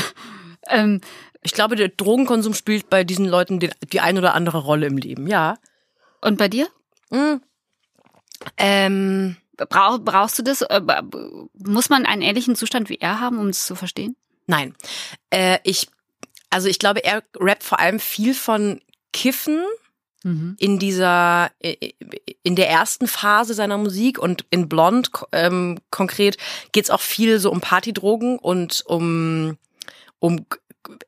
Ähm, 0.69 1.01
ich 1.43 1.53
glaube, 1.53 1.77
der 1.77 1.89
Drogenkonsum 1.89 2.55
spielt 2.55 2.89
bei 2.91 3.05
diesen 3.05 3.27
Leuten 3.27 3.59
die, 3.59 3.71
die 3.93 4.01
ein 4.01 4.19
oder 4.19 4.35
andere 4.35 4.59
Rolle 4.59 4.87
im 4.87 4.97
Leben, 4.97 5.27
ja. 5.27 5.57
Und 6.21 6.39
bei 6.39 6.49
dir? 6.49 6.69
Mhm. 7.11 7.41
Ähm, 8.57 9.37
Brauch, 9.69 9.99
brauchst 9.99 10.38
du 10.38 10.42
das? 10.42 10.62
Äh, 10.62 10.81
muss 11.54 11.88
man 11.88 12.07
einen 12.07 12.23
ähnlichen 12.23 12.57
Zustand 12.57 12.88
wie 12.88 12.99
er 12.99 13.21
haben, 13.21 13.38
um 13.38 13.49
es 13.49 13.66
zu 13.66 13.75
verstehen? 13.75 14.16
Nein. 14.47 14.75
Äh, 15.31 15.59
ich, 15.64 15.88
also 16.50 16.69
ich 16.69 16.78
glaube, 16.78 17.04
er 17.04 17.23
rappt 17.38 17.62
vor 17.62 17.81
allem 17.81 18.00
viel 18.00 18.35
von 18.35 18.81
Kiffen 19.12 19.62
mhm. 20.25 20.57
in 20.59 20.78
dieser, 20.78 21.50
in 22.42 22.57
der 22.57 22.69
ersten 22.69 23.07
Phase 23.07 23.54
seiner 23.54 23.78
Musik 23.78 24.19
und 24.19 24.45
in 24.50 24.69
Blond 24.69 25.11
ähm, 25.33 25.78
konkret 25.90 26.37
geht's 26.73 26.90
auch 26.90 27.00
viel 27.00 27.38
so 27.38 27.50
um 27.50 27.61
Partydrogen 27.61 28.38
und 28.38 28.83
um 28.87 29.59
um 30.19 30.47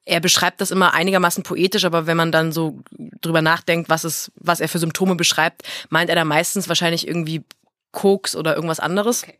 er 0.04 0.20
beschreibt 0.20 0.60
das 0.60 0.70
immer 0.70 0.92
einigermaßen 0.92 1.42
poetisch, 1.42 1.84
aber 1.84 2.06
wenn 2.06 2.16
man 2.16 2.32
dann 2.32 2.52
so 2.52 2.80
drüber 3.20 3.42
nachdenkt, 3.42 3.88
was 3.88 4.04
es, 4.04 4.30
was 4.36 4.60
er 4.60 4.68
für 4.68 4.78
Symptome 4.78 5.14
beschreibt, 5.14 5.62
meint 5.88 6.10
er 6.10 6.16
da 6.16 6.24
meistens 6.24 6.68
wahrscheinlich 6.68 7.06
irgendwie 7.06 7.42
Koks 7.94 8.36
oder 8.36 8.54
irgendwas 8.54 8.80
anderes. 8.80 9.22
Okay. 9.22 9.38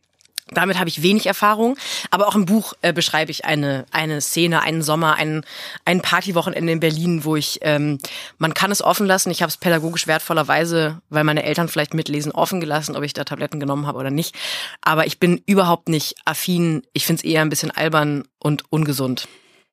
Damit 0.51 0.77
habe 0.77 0.89
ich 0.89 1.01
wenig 1.01 1.25
Erfahrung, 1.25 1.75
aber 2.11 2.27
auch 2.27 2.35
im 2.35 2.45
Buch 2.45 2.73
äh, 2.83 2.93
beschreibe 2.93 3.31
ich 3.31 3.45
eine 3.45 3.85
eine 3.89 4.21
Szene, 4.21 4.61
einen 4.61 4.83
Sommer, 4.83 5.15
ein 5.15 5.43
ein 5.85 6.01
Partywochenende 6.01 6.71
in 6.71 6.79
Berlin, 6.79 7.25
wo 7.25 7.35
ich 7.35 7.59
ähm, 7.63 7.97
man 8.37 8.53
kann 8.53 8.69
es 8.69 8.83
offen 8.83 9.07
lassen. 9.07 9.31
Ich 9.31 9.41
habe 9.41 9.49
es 9.49 9.57
pädagogisch 9.57 10.05
wertvollerweise, 10.05 11.01
weil 11.09 11.23
meine 11.23 11.41
Eltern 11.41 11.67
vielleicht 11.67 11.95
mitlesen, 11.95 12.31
offen 12.31 12.59
gelassen, 12.59 12.95
ob 12.95 13.03
ich 13.03 13.13
da 13.13 13.23
Tabletten 13.23 13.59
genommen 13.59 13.87
habe 13.87 13.97
oder 13.97 14.11
nicht. 14.11 14.35
Aber 14.81 15.07
ich 15.07 15.19
bin 15.19 15.41
überhaupt 15.47 15.89
nicht 15.89 16.15
affin. 16.25 16.83
Ich 16.93 17.07
finde 17.07 17.21
es 17.21 17.25
eher 17.25 17.41
ein 17.41 17.49
bisschen 17.49 17.71
albern 17.71 18.25
und 18.37 18.71
ungesund. 18.71 19.27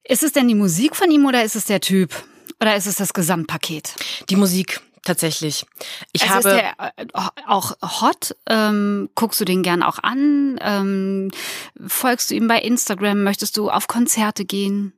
Ist 0.05 0.23
es 0.23 0.33
denn 0.33 0.49
die 0.49 0.55
Musik 0.55 0.97
von 0.97 1.11
ihm 1.11 1.27
oder 1.27 1.45
ist 1.45 1.55
es 1.55 1.67
der 1.67 1.83
Typ 1.83 2.15
oder 2.63 2.77
ist 2.77 2.87
es 2.87 2.97
das 2.97 3.13
Gesamtpaket? 3.13 3.95
Die 4.31 4.37
Musik 4.37 4.81
tatsächlich. 5.05 5.67
Ich 6.13 6.23
also 6.23 6.51
habe 6.51 6.61
ist 6.61 6.75
der 6.79 6.95
äh, 6.97 7.07
auch 7.47 7.73
hot. 7.83 8.37
Ähm, 8.49 9.11
guckst 9.15 9.41
du 9.41 9.45
den 9.45 9.63
gern 9.63 9.83
auch 9.83 9.99
an? 9.99 10.59
Ähm, 10.61 11.31
folgst 11.87 12.31
du 12.31 12.35
ihm 12.35 12.49
bei 12.49 12.61
Instagram? 12.61 13.23
Möchtest 13.23 13.57
du 13.57 13.71
auf 13.71 13.89
Konzerte 13.89 14.45
gehen? 14.45 14.93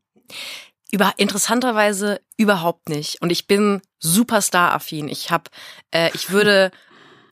Über 0.91 1.15
interessanterweise 1.17 2.21
überhaupt 2.37 2.89
nicht. 2.89 3.21
Und 3.21 3.31
ich 3.31 3.47
bin 3.47 3.81
Superstar-affin. 3.99 5.09
Ich 5.09 5.31
habe, 5.31 5.51
äh, 5.91 6.11
ich 6.15 6.31
würde 6.31 6.71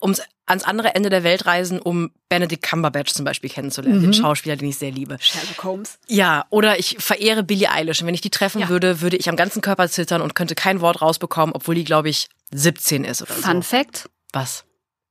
ums 0.03 0.21
ans 0.45 0.63
andere 0.63 0.93
Ende 0.93 1.09
der 1.09 1.23
Welt 1.23 1.45
reisen, 1.45 1.79
um 1.79 2.11
Benedict 2.29 2.63
Cumberbatch 2.63 3.13
zum 3.13 3.23
Beispiel 3.25 3.49
kennenzulernen, 3.49 3.99
mhm. 3.99 4.03
den 4.03 4.13
Schauspieler, 4.13 4.55
den 4.55 4.69
ich 4.69 4.77
sehr 4.77 4.91
liebe. 4.91 5.17
Sherlock 5.19 5.63
Holmes. 5.63 5.99
Ja, 6.07 6.45
oder 6.49 6.77
ich 6.77 6.97
verehre 6.99 7.43
Billie 7.43 7.71
Eilish. 7.71 8.01
Und 8.01 8.07
wenn 8.07 8.13
ich 8.13 8.21
die 8.21 8.29
treffen 8.29 8.59
ja. 8.59 8.69
würde, 8.69 9.01
würde 9.01 9.17
ich 9.17 9.29
am 9.29 9.37
ganzen 9.37 9.61
Körper 9.61 9.87
zittern 9.87 10.21
und 10.21 10.35
könnte 10.35 10.55
kein 10.55 10.81
Wort 10.81 11.01
rausbekommen, 11.01 11.55
obwohl 11.55 11.75
die, 11.75 11.85
glaube 11.85 12.09
ich, 12.09 12.27
17 12.51 13.05
ist 13.05 13.21
oder 13.21 13.33
Fun 13.33 13.41
so. 13.41 13.49
Fun 13.51 13.63
Fact. 13.63 14.09
Was? 14.33 14.65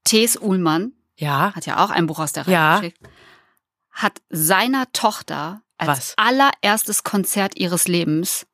T.S. 0.04 0.36
Ullmann. 0.36 0.92
Ja. 1.16 1.54
Hat 1.54 1.66
ja 1.66 1.82
auch 1.82 1.90
ein 1.90 2.06
Buch 2.06 2.18
aus 2.18 2.32
der 2.32 2.46
Reihe 2.46 2.54
ja. 2.54 2.80
geschickt. 2.80 2.98
Hat 3.90 4.20
seiner 4.28 4.90
Tochter 4.92 5.62
als 5.78 5.88
Was? 5.88 6.14
allererstes 6.16 7.04
Konzert 7.04 7.56
ihres 7.56 7.88
Lebens 7.88 8.46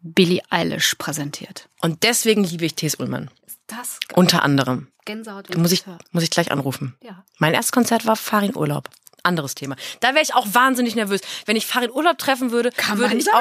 Billie 0.00 0.42
Eilish 0.50 0.96
präsentiert. 0.96 1.68
Und 1.80 2.02
deswegen 2.02 2.44
liebe 2.44 2.64
ich 2.64 2.74
T.S. 2.74 2.96
Ullmann. 2.96 3.30
Das 3.66 3.98
Unter 4.14 4.42
anderem. 4.42 4.91
Gänsehaut. 5.04 5.54
Muss 5.56 5.72
ich, 5.72 5.84
muss 6.10 6.22
ich 6.22 6.30
gleich 6.30 6.50
anrufen. 6.52 6.96
Ja. 7.02 7.24
Mein 7.38 7.54
erstes 7.54 7.72
Konzert 7.72 8.06
war 8.06 8.16
Farin 8.16 8.56
Urlaub. 8.56 8.88
Anderes 9.24 9.54
Thema. 9.54 9.76
Da 10.00 10.14
wäre 10.14 10.22
ich 10.22 10.34
auch 10.34 10.46
wahnsinnig 10.52 10.96
nervös. 10.96 11.20
Wenn 11.46 11.54
ich 11.56 11.66
Farin 11.66 11.92
Urlaub 11.92 12.18
treffen 12.18 12.50
würde, 12.50 12.70
Kann 12.72 12.98
würde 12.98 13.16
ich 13.16 13.24
sagen. 13.24 13.36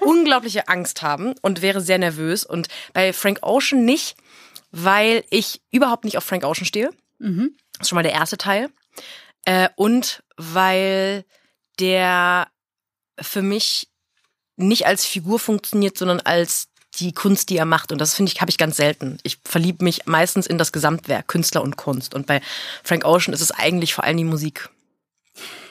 unglaubliche 0.06 0.66
Angst 0.68 1.02
haben 1.02 1.34
und 1.42 1.62
wäre 1.62 1.80
sehr 1.80 1.98
nervös. 1.98 2.44
Und 2.44 2.68
bei 2.92 3.12
Frank 3.12 3.38
Ocean 3.42 3.84
nicht, 3.84 4.16
weil 4.72 5.24
ich 5.30 5.62
überhaupt 5.70 6.04
nicht 6.04 6.16
auf 6.18 6.24
Frank 6.24 6.44
Ocean 6.44 6.66
stehe. 6.66 6.90
Mhm. 7.18 7.56
Das 7.74 7.82
ist 7.82 7.88
schon 7.90 7.96
mal 7.96 8.02
der 8.02 8.12
erste 8.12 8.36
Teil. 8.36 8.68
Äh, 9.44 9.68
und 9.76 10.24
weil 10.36 11.24
der 11.78 12.48
für 13.20 13.42
mich 13.42 13.88
nicht 14.56 14.86
als 14.86 15.06
Figur 15.06 15.38
funktioniert, 15.38 15.96
sondern 15.96 16.20
als 16.20 16.68
die 17.00 17.12
Kunst, 17.12 17.50
die 17.50 17.56
er 17.56 17.64
macht. 17.64 17.92
Und 17.92 17.98
das 17.98 18.14
finde 18.14 18.32
ich, 18.32 18.40
habe 18.40 18.50
ich 18.50 18.58
ganz 18.58 18.76
selten. 18.76 19.18
Ich 19.22 19.38
verliebe 19.44 19.84
mich 19.84 20.06
meistens 20.06 20.46
in 20.46 20.58
das 20.58 20.72
Gesamtwerk, 20.72 21.28
Künstler 21.28 21.62
und 21.62 21.76
Kunst. 21.76 22.14
Und 22.14 22.26
bei 22.26 22.40
Frank 22.84 23.04
Ocean 23.04 23.32
ist 23.32 23.40
es 23.40 23.50
eigentlich 23.50 23.94
vor 23.94 24.04
allem 24.04 24.16
die 24.18 24.24
Musik. 24.24 24.68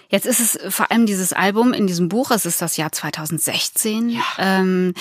Jetzt 0.10 0.26
ist 0.26 0.40
es 0.40 0.74
vor 0.74 0.92
allem 0.92 1.06
dieses 1.06 1.32
Album 1.32 1.72
in 1.72 1.88
diesem 1.88 2.10
Buch, 2.10 2.32
es 2.32 2.46
ist 2.46 2.62
das 2.62 2.76
Jahr 2.76 2.92
2016. 2.92 4.10
Ja. 4.10 4.22
Ähm, 4.38 4.94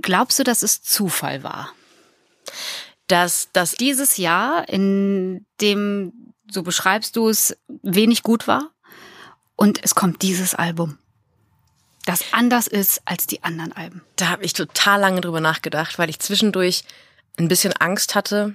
glaubst 0.00 0.38
du, 0.38 0.44
dass 0.44 0.62
es 0.62 0.82
Zufall 0.82 1.42
war? 1.42 1.72
Dass 3.08 3.48
das 3.52 3.72
Dieses 3.72 4.16
Jahr, 4.16 4.68
in 4.68 5.46
dem, 5.60 6.32
so 6.48 6.62
beschreibst 6.62 7.16
du 7.16 7.28
es, 7.28 7.56
wenig 7.82 8.22
gut 8.22 8.46
war 8.46 8.70
und 9.56 9.82
es 9.82 9.96
kommt 9.96 10.22
dieses 10.22 10.54
Album, 10.54 10.98
das 12.04 12.24
anders 12.32 12.66
ist 12.66 13.02
als 13.04 13.26
die 13.26 13.42
anderen 13.42 13.72
Alben. 13.72 14.02
da 14.16 14.28
habe 14.28 14.44
ich 14.44 14.52
total 14.52 15.00
lange 15.00 15.20
drüber 15.20 15.40
nachgedacht, 15.40 15.98
weil 15.98 16.10
ich 16.10 16.18
zwischendurch 16.18 16.84
ein 17.38 17.48
bisschen 17.48 17.72
Angst 17.72 18.14
hatte. 18.14 18.54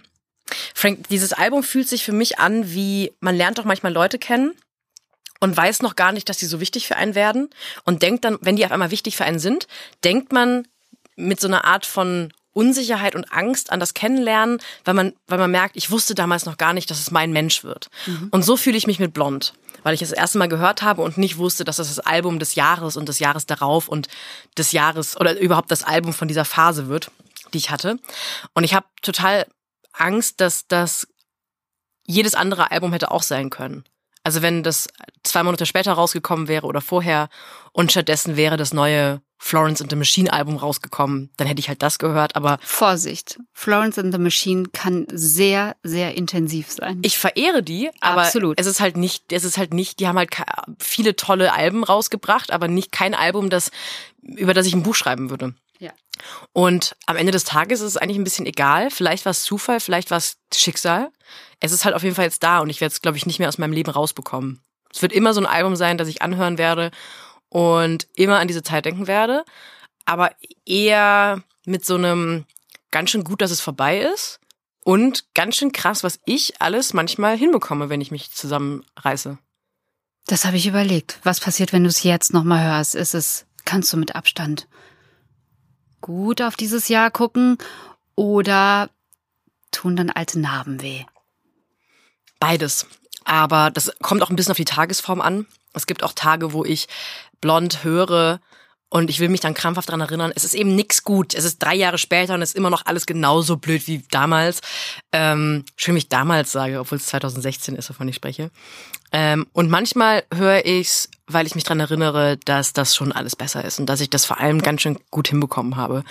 Frank, 0.74 1.08
dieses 1.10 1.34
Album 1.34 1.64
fühlt 1.64 1.88
sich 1.88 2.04
für 2.04 2.12
mich 2.12 2.40
an, 2.40 2.72
wie 2.72 3.14
man 3.20 3.36
lernt 3.36 3.58
doch 3.58 3.66
manchmal 3.66 3.94
Leute 3.94 4.20
kennen 4.20 4.54
und 5.40 5.56
weiß 5.56 5.82
noch 5.82 5.96
gar 5.96 6.12
nicht, 6.12 6.30
dass 6.30 6.40
sie 6.40 6.46
so 6.46 6.60
wichtig 6.60 6.88
für 6.88 6.96
einen 6.96 7.16
werden 7.16 7.50
und 7.86 8.02
denkt 8.02 8.26
dann, 8.26 8.38
wenn 8.42 8.56
die 8.56 8.66
auf 8.66 8.72
einmal 8.72 8.92
wichtig 8.92 9.18
für 9.18 9.26
einen 9.26 9.40
sind, 9.40 9.68
denkt 10.04 10.32
man 10.32 10.68
mit 11.16 11.40
so 11.40 11.48
einer 11.48 11.66
Art 11.66 11.86
von 11.86 12.32
Unsicherheit 12.54 13.16
und 13.16 13.32
Angst 13.32 13.72
an 13.72 13.80
das 13.80 13.94
Kennenlernen, 13.94 14.60
weil 14.84 14.94
man, 14.94 15.14
weil 15.28 15.38
man 15.38 15.52
merkt, 15.52 15.78
ich 15.78 15.92
wusste 15.92 16.16
damals 16.16 16.46
noch 16.46 16.58
gar 16.58 16.74
nicht, 16.74 16.90
dass 16.90 17.00
es 17.00 17.12
mein 17.12 17.32
Mensch 17.32 17.64
wird. 17.64 17.90
Und 18.32 18.44
so 18.44 18.58
fühle 18.58 18.78
ich 18.78 18.88
mich 18.88 19.00
mit 19.00 19.14
Blond, 19.14 19.54
weil 19.84 19.94
ich 19.94 20.02
es 20.02 20.10
das 20.10 20.18
erste 20.18 20.40
Mal 20.40 20.50
gehört 20.50 20.82
habe 20.82 21.02
und 21.02 21.18
nicht 21.18 21.38
wusste, 21.38 21.64
dass 21.64 21.78
das 21.78 21.88
das 21.88 22.00
Album 22.00 22.40
des 22.40 22.56
Jahres 22.56 22.98
und 22.98 23.08
des 23.08 23.20
Jahres 23.20 23.46
darauf 23.46 23.88
und 23.88 24.08
des 24.58 24.72
Jahres 24.72 25.16
oder 25.20 25.40
überhaupt 25.40 25.72
das 25.72 25.84
Album 25.84 26.14
von 26.14 26.28
dieser 26.28 26.46
Phase 26.46 26.88
wird, 26.88 27.12
die 27.54 27.60
ich 27.60 27.70
hatte. 27.70 28.00
Und 28.54 28.64
ich 28.64 28.74
habe 28.74 28.88
total 29.02 29.46
Angst, 29.94 30.42
dass 30.42 30.68
das 30.68 31.08
jedes 32.06 32.34
andere 32.34 32.72
Album 32.72 32.92
hätte 32.94 33.12
auch 33.12 33.24
sein 33.24 33.50
können. 33.50 33.84
Also 34.24 34.42
wenn 34.42 34.64
das 34.64 34.88
zwei 35.24 35.44
Monate 35.44 35.66
später 35.66 35.94
rausgekommen 35.94 36.48
wäre 36.48 36.66
oder 36.66 36.82
vorher 36.82 37.30
und 37.72 37.92
stattdessen 37.92 38.36
wäre 38.36 38.58
das 38.58 38.74
neue 38.74 39.22
Florence 39.42 39.82
and 39.82 39.90
the 39.90 39.96
Machine 39.96 40.32
Album 40.32 40.58
rausgekommen, 40.58 41.32
dann 41.38 41.48
hätte 41.48 41.62
ich 41.62 41.70
halt 41.70 41.82
das 41.82 41.98
gehört. 41.98 42.36
Aber 42.36 42.60
Vorsicht, 42.62 43.40
Florence 43.54 43.98
and 43.98 44.14
the 44.14 44.20
Machine 44.20 44.68
kann 44.74 45.08
sehr, 45.12 45.78
sehr 45.82 46.16
intensiv 46.16 46.70
sein. 46.72 47.00
ich 47.04 47.18
verehre 47.18 47.64
die, 47.64 47.90
aber 48.02 48.24
Absolut. 48.24 48.60
es 48.60 48.68
ist 48.68 48.82
halt 48.82 48.98
nicht, 48.98 49.32
es 49.32 49.46
ist 49.46 49.58
halt 49.58 49.74
nicht, 49.74 50.00
die 50.02 50.08
haben 50.08 50.18
halt 50.18 50.36
viele 50.78 51.16
tolle 51.16 51.54
Alben 51.54 51.86
rausgebracht, 51.86 52.52
aber 52.52 52.68
nicht 52.68 52.92
kein 52.92 53.16
Album, 53.16 53.50
das, 53.50 53.72
über 54.22 54.54
das 54.54 54.68
ich 54.68 54.74
ein 54.74 54.84
Buch 54.84 54.96
schreiben 54.96 55.30
würde. 55.30 55.56
ja. 55.80 55.92
Und 56.52 56.98
am 57.06 57.16
Ende 57.16 57.32
des 57.32 57.46
Tages 57.46 57.80
ist 57.80 57.88
es 57.88 57.98
eigentlich 57.98 58.18
ein 58.18 58.26
bisschen 58.26 58.46
egal. 58.46 58.92
Vielleicht 58.92 59.24
war 59.24 59.32
es 59.32 59.44
Zufall, 59.44 59.80
vielleicht 59.80 60.12
war 60.12 60.18
es 60.18 60.36
Schicksal. 60.54 61.12
Es 61.62 61.72
ist 61.72 61.86
halt 61.86 61.96
auf 61.96 62.04
jeden 62.04 62.16
Fall 62.16 62.26
jetzt 62.26 62.44
da 62.44 62.60
und 62.60 62.70
ich 62.70 62.82
werde 62.82 62.92
es, 62.92 63.02
glaube 63.02 63.16
ich, 63.16 63.26
nicht 63.26 63.40
mehr 63.40 63.48
aus 63.48 63.58
meinem 63.58 63.72
Leben 63.72 63.90
rausbekommen. 63.90 64.62
Es 64.94 65.02
wird 65.02 65.14
immer 65.14 65.34
so 65.34 65.40
ein 65.40 65.46
Album 65.46 65.78
sein, 65.78 65.98
das 65.98 66.10
ich 66.10 66.22
anhören 66.22 66.58
werde 66.58 66.92
und 67.50 68.08
immer 68.14 68.40
an 68.40 68.48
diese 68.48 68.64
Zeit 68.64 68.86
denken 68.86 69.08
werde, 69.08 69.44
aber 70.06 70.32
eher 70.66 71.44
mit 71.66 71.86
so 71.86 71.96
einem 71.96 72.46
ganz 72.92 73.10
schön 73.12 73.24
gut, 73.24 73.42
dass 73.42 73.52
es 73.52 73.62
vorbei 73.62 74.00
ist 74.00 74.40
und 74.84 75.34
ganz 75.34 75.56
schön 75.56 75.72
krass, 75.72 76.04
was 76.04 76.20
ich 76.26 76.62
alles 76.62 76.94
manchmal 76.94 77.38
hinbekomme, 77.38 77.90
wenn 77.90 78.02
ich 78.02 78.12
mich 78.12 78.32
zusammenreiße. 78.32 79.38
Das 80.28 80.46
habe 80.46 80.58
ich 80.58 80.68
überlegt. 80.68 81.20
Was 81.24 81.40
passiert, 81.40 81.74
wenn 81.74 81.84
du 81.84 81.90
es 81.90 82.04
jetzt 82.04 82.34
nochmal 82.34 82.64
hörst? 82.64 82.96
Ist 82.96 83.16
es, 83.16 83.46
kannst 83.66 83.92
du 83.94 83.98
mit 83.98 84.16
Abstand 84.16 84.68
gut 86.02 86.42
auf 86.42 86.56
dieses 86.56 86.88
Jahr 86.88 87.12
gucken 87.12 87.58
oder 88.16 88.90
tun 89.72 89.96
dann 89.96 90.10
alte 90.10 90.40
Narben 90.40 90.82
weh? 90.82 91.04
Beides. 92.40 92.88
Aber 93.26 93.70
das 93.70 93.92
kommt 94.02 94.24
auch 94.24 94.30
ein 94.30 94.36
bisschen 94.36 94.52
auf 94.52 94.58
die 94.58 94.66
Tagesform 94.66 95.22
an. 95.22 95.46
Es 95.74 95.88
gibt 95.88 96.04
auch 96.04 96.14
Tage, 96.14 96.54
wo 96.54 96.66
ich 96.66 96.88
blond 97.42 97.84
höre 97.84 98.40
und 98.90 99.12
ich 99.12 99.20
will 99.20 99.30
mich 99.30 99.40
dann 99.40 99.54
krampfhaft 99.54 99.90
dran 99.90 100.02
erinnern. 100.02 100.32
Es 100.36 100.44
ist 100.44 100.56
eben 100.56 100.76
nix 100.76 101.04
gut. 101.04 101.36
Es 101.36 101.46
ist 101.46 101.60
drei 101.60 101.76
Jahre 101.76 102.00
später 102.00 102.34
und 102.34 102.42
es 102.42 102.50
ist 102.50 102.56
immer 102.56 102.72
noch 102.72 102.86
alles 102.88 103.06
genauso 103.06 103.58
blöd 103.58 103.88
wie 103.88 104.04
damals. 104.10 104.62
Ähm, 105.12 105.64
schön, 105.76 105.94
wie 105.94 106.00
ich 106.00 106.10
damals 106.10 106.52
sage, 106.52 106.80
obwohl 106.80 106.98
es 106.98 107.06
2016 107.06 107.76
ist, 107.76 107.90
wovon 107.90 108.08
ich 108.08 108.16
spreche. 108.16 108.50
Ähm, 109.12 109.46
und 109.54 109.70
manchmal 109.70 110.24
höre 110.34 110.66
ich's, 110.66 111.10
weil 111.28 111.46
ich 111.46 111.54
mich 111.54 111.64
dran 111.64 111.80
erinnere, 111.80 112.38
dass 112.46 112.74
das 112.74 112.96
schon 112.96 113.12
alles 113.12 113.36
besser 113.36 113.64
ist 113.64 113.80
und 113.80 113.86
dass 113.86 114.02
ich 114.02 114.10
das 114.10 114.26
vor 114.26 114.40
allem 114.40 114.62
ganz 114.62 114.82
schön 114.82 114.98
gut 115.12 115.28
hinbekommen 115.28 115.76
habe. 115.76 116.04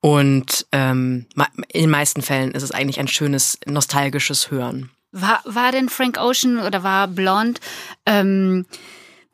Und 0.00 0.66
ähm, 0.72 1.26
in 1.68 1.82
den 1.82 1.90
meisten 1.90 2.22
Fällen 2.22 2.52
ist 2.52 2.62
es 2.62 2.70
eigentlich 2.70 3.00
ein 3.00 3.08
schönes, 3.08 3.58
nostalgisches 3.66 4.50
Hören. 4.50 4.90
War, 5.12 5.42
war 5.44 5.72
denn 5.72 5.90
Frank 5.90 6.18
Ocean 6.18 6.58
oder 6.58 6.82
war 6.82 7.06
Blond, 7.06 7.60
ähm, 8.06 8.66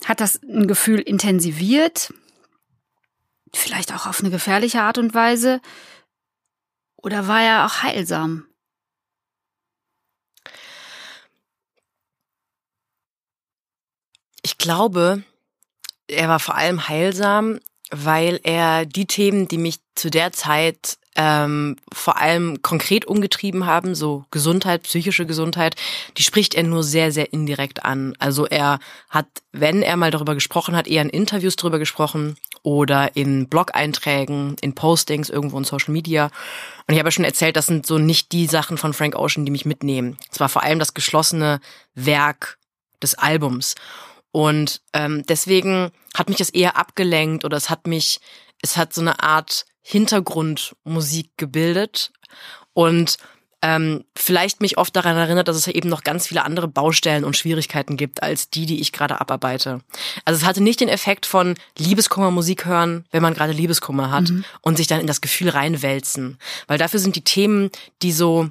hat 0.07 0.21
das 0.21 0.43
ein 0.43 0.67
Gefühl 0.67 1.01
intensiviert? 1.01 2.13
Vielleicht 3.55 3.93
auch 3.93 4.07
auf 4.07 4.21
eine 4.21 4.31
gefährliche 4.31 4.83
Art 4.83 4.99
und 4.99 5.15
Weise? 5.15 5.61
Oder 6.97 7.27
war 7.29 7.43
er 7.43 7.67
auch 7.67 7.83
heilsam? 7.83 8.47
Ich 14.43 14.59
glaube, 14.59 15.23
er 16.07 16.29
war 16.29 16.41
vor 16.41 16.55
allem 16.55 16.89
heilsam, 16.89 17.61
weil 17.91 18.41
er 18.43 18.87
die 18.87 19.07
Themen, 19.07 19.49
die 19.49 19.59
mich 19.59 19.81
zu 19.95 20.11
der 20.11 20.33
Zeit 20.33 20.99
ähm, 21.17 21.77
vor 21.93 22.19
allem 22.19 22.63
konkret 22.63 23.05
umgetrieben 23.05 23.67
haben, 23.67 23.95
so 23.95 24.25
Gesundheit, 24.31 24.85
psychische 24.85 25.27
Gesundheit, 25.27 25.75
die 26.17 26.23
spricht 26.23 26.55
er 26.55 26.63
nur 26.63 26.85
sehr, 26.85 27.11
sehr 27.11 27.33
indirekt 27.33 27.85
an. 27.85 28.15
Also 28.19 28.47
er 28.47 28.79
hat, 29.09 29.27
wenn 29.53 29.83
er 29.83 29.97
mal 29.97 30.11
darüber 30.11 30.35
gesprochen 30.35 30.77
hat, 30.77 30.87
eher 30.87 31.03
in 31.03 31.11
Interviews 31.11 31.57
darüber 31.57 31.79
gesprochen 31.79 32.37
oder 32.63 33.17
in 33.17 33.49
Blog-Einträgen, 33.49 34.57
in 34.61 34.75
Postings 34.75 35.31
irgendwo 35.31 35.59
in 35.59 35.65
Social 35.65 35.93
Media. 35.93 36.27
Und 36.87 36.95
ich 36.95 36.99
habe 36.99 37.09
ja 37.09 37.13
schon 37.13 37.25
erzählt, 37.25 37.57
das 37.57 37.67
sind 37.67 37.87
so 37.87 37.99
nicht 37.99 38.33
die 38.33 38.47
Sachen 38.47 38.79
von 38.79 38.93
Frank 38.93 39.17
Ocean, 39.17 39.45
die 39.45 39.53
mich 39.53 39.65
mitnehmen. 39.65 40.17
Es 40.31 40.39
war 40.39 40.49
vor 40.49 40.63
allem 40.63 40.79
das 40.79 40.95
geschlossene 40.95 41.61
Werk 41.95 42.59
des 43.03 43.15
Albums. 43.15 43.75
Und 44.31 44.81
ähm, 44.93 45.25
deswegen 45.27 45.91
hat 46.15 46.29
mich 46.29 46.39
das 46.39 46.51
eher 46.51 46.77
abgelenkt 46.77 47.45
oder 47.45 47.57
es 47.57 47.69
hat 47.69 47.87
mich, 47.87 48.21
es 48.63 48.77
hat 48.77 48.93
so 48.93 49.01
eine 49.01 49.23
Art 49.23 49.65
Hintergrundmusik 49.83 51.31
gebildet 51.37 52.13
und 52.73 53.17
ähm, 53.63 54.05
vielleicht 54.17 54.61
mich 54.61 54.79
oft 54.79 54.97
daran 54.97 55.17
erinnert, 55.17 55.49
dass 55.49 55.57
es 55.57 55.67
eben 55.67 55.91
noch 55.91 56.03
ganz 56.03 56.27
viele 56.27 56.45
andere 56.45 56.67
Baustellen 56.67 57.25
und 57.25 57.37
Schwierigkeiten 57.37 57.97
gibt 57.97 58.23
als 58.23 58.49
die, 58.49 58.65
die 58.65 58.81
ich 58.81 58.93
gerade 58.93 59.21
abarbeite. 59.21 59.81
Also 60.25 60.41
es 60.41 60.47
hatte 60.47 60.63
nicht 60.63 60.81
den 60.81 60.89
Effekt 60.89 61.27
von 61.27 61.55
Liebeskummer 61.77 62.31
Musik 62.31 62.65
hören, 62.65 63.05
wenn 63.11 63.23
man 63.23 63.35
gerade 63.35 63.53
Liebeskummer 63.53 64.11
hat 64.11 64.33
und 64.63 64.77
sich 64.77 64.87
dann 64.87 65.01
in 65.01 65.07
das 65.07 65.21
Gefühl 65.21 65.51
reinwälzen, 65.51 66.39
weil 66.69 66.79
dafür 66.79 67.01
sind 67.01 67.17
die 67.17 67.25
Themen, 67.25 67.71
die 68.01 68.13
so 68.13 68.49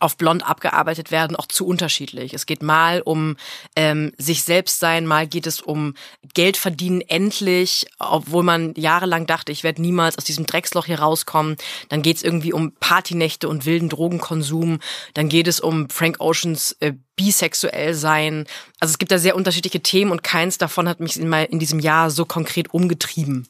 auf 0.00 0.16
Blond 0.16 0.46
abgearbeitet 0.46 1.10
werden, 1.10 1.36
auch 1.36 1.46
zu 1.46 1.66
unterschiedlich. 1.66 2.34
Es 2.34 2.46
geht 2.46 2.62
mal 2.62 3.02
um 3.02 3.36
ähm, 3.76 4.12
sich 4.18 4.42
selbst 4.44 4.80
sein, 4.80 5.06
mal 5.06 5.26
geht 5.26 5.46
es 5.46 5.60
um 5.60 5.94
Geld 6.34 6.56
verdienen 6.56 7.00
endlich, 7.00 7.86
obwohl 7.98 8.42
man 8.42 8.74
jahrelang 8.76 9.26
dachte, 9.26 9.52
ich 9.52 9.64
werde 9.64 9.82
niemals 9.82 10.18
aus 10.18 10.24
diesem 10.24 10.46
Drecksloch 10.46 10.86
hier 10.86 11.00
rauskommen. 11.00 11.56
Dann 11.88 12.02
geht 12.02 12.18
es 12.18 12.22
irgendwie 12.22 12.52
um 12.52 12.72
Partynächte 12.72 13.48
und 13.48 13.66
wilden 13.66 13.88
Drogenkonsum. 13.88 14.80
Dann 15.14 15.28
geht 15.28 15.46
es 15.46 15.60
um 15.60 15.88
Frank 15.90 16.20
Oceans 16.20 16.76
äh, 16.80 16.92
bisexuell 17.16 17.94
sein. 17.94 18.46
Also 18.80 18.92
es 18.92 18.98
gibt 18.98 19.12
da 19.12 19.18
sehr 19.18 19.36
unterschiedliche 19.36 19.80
Themen 19.80 20.10
und 20.10 20.22
keins 20.22 20.58
davon 20.58 20.88
hat 20.88 21.00
mich 21.00 21.18
in, 21.18 21.28
mein, 21.28 21.46
in 21.46 21.58
diesem 21.58 21.78
Jahr 21.78 22.10
so 22.10 22.24
konkret 22.24 22.72
umgetrieben. 22.72 23.48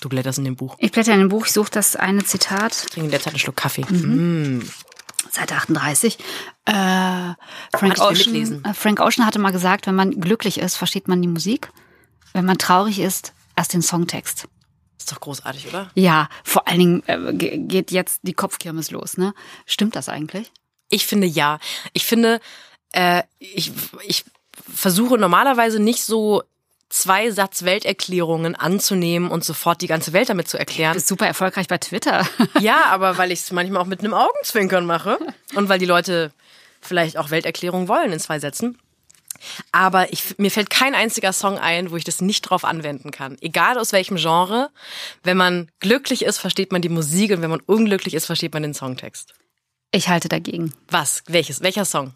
Du 0.00 0.08
blätterst 0.08 0.38
in 0.38 0.44
dem 0.44 0.56
Buch. 0.56 0.76
Ich 0.78 0.92
blätter 0.92 1.14
in 1.14 1.20
dem 1.20 1.28
Buch, 1.30 1.46
ich 1.46 1.52
suche 1.52 1.70
das 1.70 1.96
eine 1.96 2.24
Zitat. 2.24 2.84
Ich 2.84 2.90
trinke 2.90 3.06
in 3.06 3.10
der 3.10 3.20
Zeit 3.20 3.32
einen 3.32 3.38
Schluck 3.38 3.56
Kaffee. 3.56 3.84
Mhm. 3.88 4.58
Mm. 4.58 4.68
Seite 5.30 5.54
38. 5.54 6.18
Äh, 6.64 6.72
Frank, 7.72 8.00
Ocean, 8.00 8.64
äh, 8.64 8.74
Frank 8.74 9.00
Ocean 9.00 9.26
hatte 9.26 9.38
mal 9.38 9.52
gesagt, 9.52 9.86
wenn 9.86 9.94
man 9.94 10.20
glücklich 10.20 10.58
ist, 10.58 10.76
versteht 10.76 11.08
man 11.08 11.22
die 11.22 11.28
Musik. 11.28 11.70
Wenn 12.32 12.44
man 12.44 12.58
traurig 12.58 12.98
ist, 12.98 13.32
erst 13.56 13.72
den 13.72 13.82
Songtext. 13.82 14.48
Ist 14.98 15.12
doch 15.12 15.20
großartig, 15.20 15.68
oder? 15.68 15.90
Ja, 15.94 16.28
vor 16.42 16.66
allen 16.68 16.78
Dingen 16.78 17.02
äh, 17.06 17.32
geht 17.32 17.90
jetzt 17.90 18.20
die 18.22 18.34
Kopfkirmes 18.34 18.90
los, 18.90 19.16
ne? 19.18 19.34
Stimmt 19.64 19.94
das 19.96 20.08
eigentlich? 20.08 20.52
Ich 20.88 21.06
finde 21.06 21.26
ja. 21.26 21.58
Ich 21.92 22.04
finde, 22.04 22.40
äh, 22.92 23.22
ich, 23.38 23.72
ich 24.06 24.24
versuche 24.74 25.18
normalerweise 25.18 25.80
nicht 25.80 26.02
so 26.02 26.42
zwei 26.88 27.30
Satz 27.30 27.64
Welterklärungen 27.64 28.54
anzunehmen 28.54 29.30
und 29.30 29.44
sofort 29.44 29.82
die 29.82 29.86
ganze 29.86 30.12
Welt 30.12 30.28
damit 30.28 30.48
zu 30.48 30.58
erklären. 30.58 30.92
Du 30.92 30.98
bist 30.98 31.08
super 31.08 31.26
erfolgreich 31.26 31.68
bei 31.68 31.78
Twitter. 31.78 32.26
ja, 32.60 32.84
aber 32.86 33.18
weil 33.18 33.32
ich 33.32 33.40
es 33.40 33.52
manchmal 33.52 33.82
auch 33.82 33.86
mit 33.86 34.00
einem 34.00 34.14
Augenzwinkern 34.14 34.86
mache 34.86 35.18
und 35.54 35.68
weil 35.68 35.78
die 35.78 35.86
Leute 35.86 36.32
vielleicht 36.80 37.16
auch 37.16 37.30
Welterklärungen 37.30 37.88
wollen 37.88 38.12
in 38.12 38.20
zwei 38.20 38.38
Sätzen. 38.38 38.78
Aber 39.72 40.12
ich, 40.12 40.38
mir 40.38 40.50
fällt 40.50 40.70
kein 40.70 40.94
einziger 40.94 41.32
Song 41.32 41.58
ein, 41.58 41.90
wo 41.90 41.96
ich 41.96 42.04
das 42.04 42.20
nicht 42.20 42.42
drauf 42.42 42.64
anwenden 42.64 43.10
kann. 43.10 43.36
Egal 43.40 43.78
aus 43.78 43.92
welchem 43.92 44.16
Genre. 44.16 44.70
Wenn 45.22 45.36
man 45.36 45.70
glücklich 45.80 46.24
ist, 46.24 46.38
versteht 46.38 46.72
man 46.72 46.82
die 46.82 46.88
Musik 46.88 47.30
und 47.32 47.42
wenn 47.42 47.50
man 47.50 47.60
unglücklich 47.60 48.14
ist, 48.14 48.26
versteht 48.26 48.54
man 48.54 48.62
den 48.62 48.74
Songtext. 48.74 49.34
Ich 49.92 50.08
halte 50.08 50.28
dagegen. 50.28 50.72
Was? 50.88 51.22
Welches? 51.26 51.62
Welcher 51.62 51.84
Song? 51.84 52.14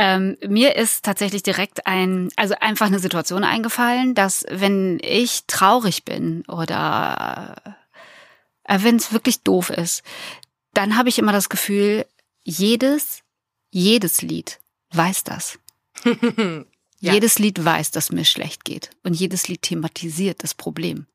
Ähm, 0.00 0.36
mir 0.46 0.76
ist 0.76 1.04
tatsächlich 1.04 1.42
direkt 1.42 1.88
ein, 1.88 2.30
also 2.36 2.54
einfach 2.60 2.86
eine 2.86 3.00
Situation 3.00 3.42
eingefallen, 3.42 4.14
dass 4.14 4.46
wenn 4.48 5.00
ich 5.02 5.42
traurig 5.48 6.04
bin 6.04 6.44
oder 6.46 7.76
äh, 8.62 8.78
wenn 8.80 8.94
es 8.94 9.12
wirklich 9.12 9.42
doof 9.42 9.70
ist, 9.70 10.04
dann 10.72 10.96
habe 10.96 11.08
ich 11.08 11.18
immer 11.18 11.32
das 11.32 11.48
Gefühl, 11.48 12.06
jedes, 12.44 13.24
jedes 13.72 14.22
Lied 14.22 14.60
weiß 14.92 15.24
das. 15.24 15.58
ja. 16.04 16.64
Jedes 17.00 17.40
Lied 17.40 17.64
weiß, 17.64 17.90
dass 17.90 18.12
mir 18.12 18.24
schlecht 18.24 18.64
geht. 18.64 18.90
Und 19.02 19.14
jedes 19.14 19.48
Lied 19.48 19.62
thematisiert 19.62 20.44
das 20.44 20.54
Problem. 20.54 21.06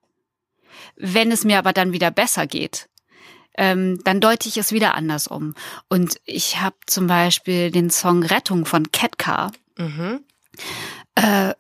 Wenn 0.98 1.32
es 1.32 1.46
mir 1.46 1.58
aber 1.58 1.72
dann 1.72 1.94
wieder 1.94 2.12
besser 2.12 2.48
geht, 2.48 2.90
ähm, 3.56 4.00
dann 4.04 4.20
deute 4.20 4.50
ich 4.50 4.58
es 4.58 4.72
wieder 4.72 4.96
anders 4.96 5.28
um. 5.28 5.56
Und 5.90 6.20
ich 6.26 6.60
habe 6.60 6.76
zum 6.88 7.08
Beispiel 7.08 7.72
den 7.72 7.90
Song 7.90 8.24
Rettung 8.24 8.66
von 8.66 8.92
Ketka 8.92 9.52
mhm. 9.78 10.24
äh, 11.16 11.54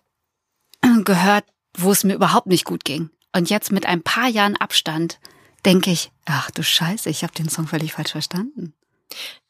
gehört, 1.04 1.46
wo 1.78 1.92
es 1.92 2.04
mir 2.04 2.14
überhaupt 2.14 2.48
nicht 2.48 2.66
gut 2.66 2.84
ging. 2.86 3.10
Und 3.36 3.50
jetzt 3.50 3.72
mit 3.72 3.86
ein 3.86 4.04
paar 4.04 4.28
Jahren 4.28 4.58
Abstand 4.58 5.20
denke 5.66 5.92
ich, 5.92 6.12
ach 6.26 6.52
du 6.52 6.64
Scheiße, 6.64 7.10
ich 7.10 7.24
habe 7.24 7.34
den 7.34 7.50
Song 7.50 7.68
völlig 7.68 7.94
falsch 7.94 8.12
verstanden. 8.12 8.74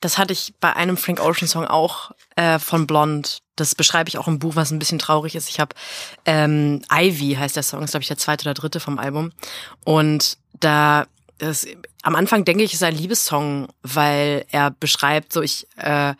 Das 0.01 0.17
hatte 0.17 0.33
ich 0.33 0.53
bei 0.59 0.75
einem 0.75 0.97
Frank 0.97 1.21
Ocean 1.21 1.47
Song 1.47 1.65
auch 1.65 2.11
äh, 2.35 2.59
von 2.59 2.85
Blond. 2.85 3.41
Das 3.55 3.75
beschreibe 3.75 4.09
ich 4.09 4.17
auch 4.17 4.27
im 4.27 4.39
Buch, 4.39 4.55
was 4.55 4.71
ein 4.71 4.79
bisschen 4.79 4.99
traurig 4.99 5.35
ist. 5.35 5.49
Ich 5.49 5.59
habe 5.59 5.75
ähm, 6.25 6.81
Ivy 6.91 7.35
heißt 7.35 7.55
der 7.55 7.63
Song, 7.63 7.81
ist 7.83 7.91
glaube 7.91 8.01
ich 8.01 8.09
der 8.09 8.17
zweite 8.17 8.43
oder 8.43 8.53
dritte 8.53 8.79
vom 8.79 8.99
Album. 8.99 9.31
Und 9.85 10.37
da 10.59 11.07
das, 11.37 11.65
am 12.03 12.15
Anfang 12.15 12.45
denke 12.45 12.63
ich, 12.63 12.73
ist 12.73 12.83
ein 12.83 12.95
Liebessong, 12.95 13.69
weil 13.81 14.45
er 14.51 14.71
beschreibt, 14.71 15.33
so 15.33 15.41
ich, 15.41 15.67
äh, 15.77 16.13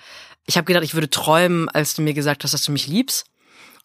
ich 0.46 0.58
habe 0.58 0.66
gedacht, 0.66 0.84
ich 0.84 0.94
würde 0.94 1.10
träumen, 1.10 1.70
als 1.70 1.94
du 1.94 2.02
mir 2.02 2.14
gesagt 2.14 2.44
hast, 2.44 2.54
dass 2.54 2.64
du 2.64 2.72
mich 2.72 2.88
liebst. 2.88 3.26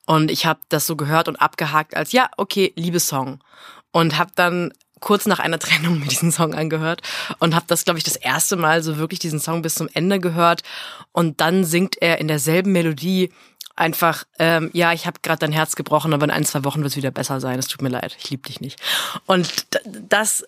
Und 0.07 0.31
ich 0.31 0.47
habe 0.47 0.61
das 0.71 0.87
so 0.87 0.97
gehört 0.97 1.29
und 1.29 1.37
abgehakt 1.37 1.97
als, 1.97 2.13
ja, 2.13 2.31
okay, 2.37 2.73
Liebessong. 2.77 3.41
Und 3.91 4.17
habe 4.17 4.31
dann 4.37 4.73
kurz 5.01 5.27
nach 5.27 5.41
einer 5.41 5.59
Trennung 5.59 5.99
mir 5.99 6.07
diesen 6.07 6.33
Song 6.33 6.55
angehört 6.55 7.03
und 7.41 7.55
habe 7.55 7.67
das, 7.69 7.85
glaube 7.85 7.99
ich, 7.99 8.05
das 8.05 8.17
erste 8.17 8.57
Mal 8.57 8.83
so 8.83 8.97
wirklich 8.97 9.19
diesen 9.19 9.41
Song 9.41 9.63
bis 9.63 9.75
zum 9.75 9.89
Ende 9.93 10.21
gehört. 10.21 10.63
Und 11.13 11.41
dann 11.41 11.65
singt 11.65 12.01
er 12.01 12.19
in 12.19 12.29
derselben 12.29 12.73
Melodie 12.73 13.33
einfach, 13.75 14.25
ähm, 14.39 14.71
ja, 14.73 14.93
ich 14.93 15.07
habe 15.07 15.19
gerade 15.23 15.41
dein 15.41 15.53
Herz 15.53 15.77
gebrochen, 15.77 16.13
aber 16.13 16.25
in 16.25 16.31
ein, 16.31 16.45
zwei 16.45 16.65
Wochen 16.65 16.81
wird 16.81 16.93
es 16.93 16.97
wieder 16.97 17.11
besser 17.11 17.41
sein. 17.41 17.59
Es 17.59 17.69
tut 17.69 17.83
mir 17.83 17.89
leid, 17.89 18.17
ich 18.19 18.31
liebe 18.31 18.47
dich 18.49 18.61
nicht. 18.61 18.81
Und 19.27 19.67
das 20.09 20.45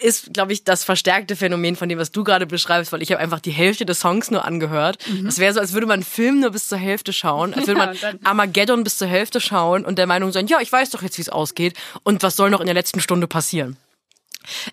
ist, 0.00 0.32
glaube 0.32 0.52
ich, 0.52 0.64
das 0.64 0.84
verstärkte 0.84 1.36
Phänomen 1.36 1.76
von 1.76 1.88
dem, 1.88 1.98
was 1.98 2.10
du 2.10 2.24
gerade 2.24 2.46
beschreibst, 2.46 2.92
weil 2.92 3.02
ich 3.02 3.10
habe 3.12 3.20
einfach 3.20 3.40
die 3.40 3.50
Hälfte 3.50 3.86
des 3.86 4.00
Songs 4.00 4.30
nur 4.30 4.44
angehört. 4.44 4.98
Mhm. 5.08 5.24
Das 5.26 5.38
wäre 5.38 5.52
so, 5.52 5.60
als 5.60 5.72
würde 5.72 5.86
man 5.86 5.94
einen 5.94 6.02
Film 6.04 6.40
nur 6.40 6.50
bis 6.50 6.68
zur 6.68 6.78
Hälfte 6.78 7.12
schauen, 7.12 7.54
als 7.54 7.66
würde 7.66 7.78
man 7.78 7.96
Armageddon 8.24 8.84
bis 8.84 8.98
zur 8.98 9.08
Hälfte 9.08 9.40
schauen 9.40 9.84
und 9.84 9.98
der 9.98 10.06
Meinung 10.06 10.32
sein, 10.32 10.46
ja, 10.46 10.60
ich 10.60 10.70
weiß 10.70 10.90
doch 10.90 11.02
jetzt, 11.02 11.18
wie 11.18 11.22
es 11.22 11.28
ausgeht 11.28 11.74
und 12.02 12.22
was 12.22 12.36
soll 12.36 12.50
noch 12.50 12.60
in 12.60 12.66
der 12.66 12.74
letzten 12.74 13.00
Stunde 13.00 13.26
passieren. 13.26 13.76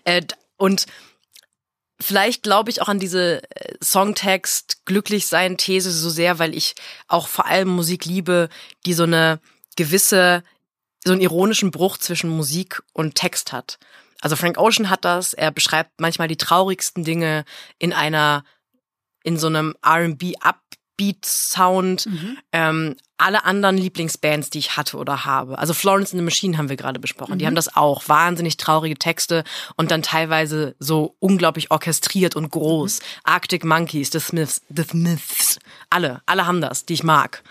Äh, 0.04 0.22
und 0.56 0.86
vielleicht 2.00 2.42
glaube 2.42 2.70
ich 2.70 2.82
auch 2.82 2.88
an 2.88 2.98
diese 2.98 3.42
äh, 3.50 3.74
Songtext 3.82 4.84
glücklich 4.84 5.26
sein 5.26 5.56
These 5.56 5.90
so 5.90 6.10
sehr, 6.10 6.38
weil 6.38 6.54
ich 6.54 6.74
auch 7.08 7.28
vor 7.28 7.46
allem 7.46 7.68
Musik 7.68 8.04
liebe, 8.04 8.48
die 8.84 8.94
so 8.94 9.04
eine 9.04 9.40
gewisse 9.76 10.42
so 11.06 11.12
einen 11.12 11.20
ironischen 11.20 11.70
Bruch 11.70 11.98
zwischen 11.98 12.28
Musik 12.30 12.82
und 12.92 13.14
Text 13.14 13.52
hat. 13.52 13.78
Also 14.20 14.36
Frank 14.36 14.58
Ocean 14.58 14.90
hat 14.90 15.04
das. 15.04 15.34
Er 15.34 15.50
beschreibt 15.50 16.00
manchmal 16.00 16.28
die 16.28 16.36
traurigsten 16.36 17.04
Dinge 17.04 17.44
in 17.78 17.92
einer, 17.92 18.44
in 19.22 19.38
so 19.38 19.46
einem 19.46 19.74
R&B 19.82 20.34
Upbeat 20.40 21.24
Sound. 21.24 22.06
Mhm. 22.06 22.38
Ähm, 22.52 22.96
alle 23.18 23.44
anderen 23.44 23.78
Lieblingsbands, 23.78 24.50
die 24.50 24.58
ich 24.58 24.76
hatte 24.76 24.98
oder 24.98 25.24
habe. 25.24 25.58
Also 25.58 25.72
Florence 25.72 26.12
and 26.12 26.20
the 26.20 26.24
Machine 26.24 26.58
haben 26.58 26.68
wir 26.68 26.76
gerade 26.76 27.00
besprochen. 27.00 27.34
Mhm. 27.34 27.38
Die 27.38 27.46
haben 27.46 27.54
das 27.54 27.74
auch. 27.74 28.08
Wahnsinnig 28.08 28.56
traurige 28.56 28.96
Texte 28.96 29.44
und 29.76 29.90
dann 29.90 30.02
teilweise 30.02 30.76
so 30.78 31.16
unglaublich 31.18 31.70
orchestriert 31.70 32.36
und 32.36 32.50
groß. 32.50 33.00
Mhm. 33.00 33.04
Arctic 33.24 33.64
Monkeys, 33.64 34.10
The 34.12 34.20
Smiths, 34.20 34.62
The 34.68 34.82
Smiths. 34.82 35.58
Alle, 35.88 36.20
alle 36.26 36.46
haben 36.46 36.60
das, 36.60 36.84
die 36.84 36.94
ich 36.94 37.04
mag. 37.04 37.42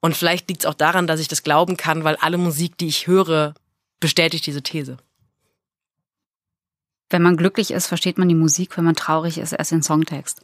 Und 0.00 0.16
vielleicht 0.16 0.48
liegt 0.48 0.62
es 0.62 0.66
auch 0.66 0.74
daran, 0.74 1.06
dass 1.06 1.20
ich 1.20 1.28
das 1.28 1.44
glauben 1.44 1.76
kann, 1.76 2.02
weil 2.02 2.16
alle 2.16 2.36
Musik, 2.36 2.76
die 2.76 2.88
ich 2.88 3.06
höre, 3.06 3.54
bestätigt 4.00 4.46
diese 4.46 4.62
These. 4.62 4.96
Wenn 7.12 7.22
man 7.22 7.36
glücklich 7.36 7.70
ist, 7.70 7.86
versteht 7.86 8.16
man 8.16 8.28
die 8.28 8.34
Musik, 8.34 8.76
wenn 8.76 8.84
man 8.84 8.96
traurig 8.96 9.38
ist, 9.38 9.52
erst 9.52 9.70
den 9.70 9.82
Songtext. 9.82 10.40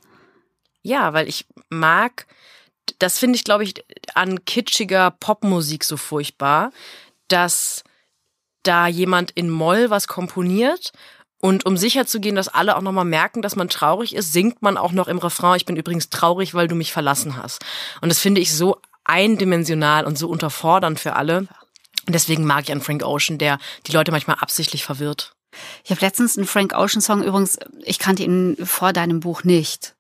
Ja, 0.83 1.15
weil 1.15 1.27
ich 1.29 1.47
mag, 1.71 2.27
das 2.99 3.19
finde 3.19 3.37
ich, 3.37 3.45
glaube 3.45 3.65
ich, 3.65 3.75
an 4.15 4.45
kitschiger 4.45 5.11
Popmusik 5.11 5.83
so 5.83 5.97
furchtbar, 5.97 6.71
dass 7.29 7.85
da 8.63 8.87
jemand 8.87 9.31
in 9.31 9.49
Moll 9.49 9.89
was 9.89 10.09
komponiert 10.09 10.93
und 11.41 11.65
um 11.65 11.77
sicher 11.77 12.07
zu 12.07 12.21
gehen, 12.21 12.35
dass 12.35 12.49
alle 12.49 12.77
auch 12.77 12.83
nochmal 12.83 13.05
merken, 13.05 13.43
dass 13.43 13.57
man 13.57 13.69
traurig 13.69 14.15
ist, 14.15 14.33
singt 14.33 14.61
man 14.61 14.77
auch 14.77 14.93
noch 14.93 15.09
im 15.09 15.19
Refrain, 15.19 15.57
ich 15.57 15.65
bin 15.65 15.77
übrigens 15.77 16.11
traurig, 16.11 16.53
weil 16.53 16.69
du 16.69 16.75
mich 16.75 16.93
verlassen 16.93 17.37
hast. 17.37 17.65
Und 18.03 18.11
das 18.11 18.19
finde 18.19 18.41
ich 18.41 18.55
so 18.55 18.81
eindimensional 19.05 20.05
und 20.05 20.19
so 20.19 20.29
unterfordernd 20.29 21.01
für 21.01 21.15
alle. 21.15 21.47
Und 22.07 22.15
deswegen 22.15 22.45
mag 22.45 22.65
ich 22.65 22.73
an 22.73 22.81
Frank 22.83 23.05
Ocean, 23.05 23.39
der 23.39 23.59
die 23.87 23.93
Leute 23.93 24.11
manchmal 24.11 24.37
absichtlich 24.41 24.85
verwirrt. 24.85 25.33
Ich 25.85 25.91
habe 25.91 26.01
letztens 26.01 26.37
einen 26.37 26.47
Frank 26.47 26.75
Ocean 26.75 27.01
Song 27.01 27.23
übrigens, 27.23 27.59
ich 27.83 27.99
kannte 27.99 28.23
ihn 28.23 28.57
vor 28.65 28.93
deinem 28.93 29.21
Buch 29.21 29.45
nicht. 29.45 29.95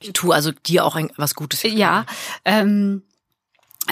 Ich 0.00 0.12
tue 0.12 0.34
also 0.34 0.52
dir 0.52 0.84
auch 0.84 0.96
ein, 0.96 1.10
was 1.16 1.34
Gutes. 1.34 1.62
Ja, 1.62 2.06
ähm, 2.44 3.02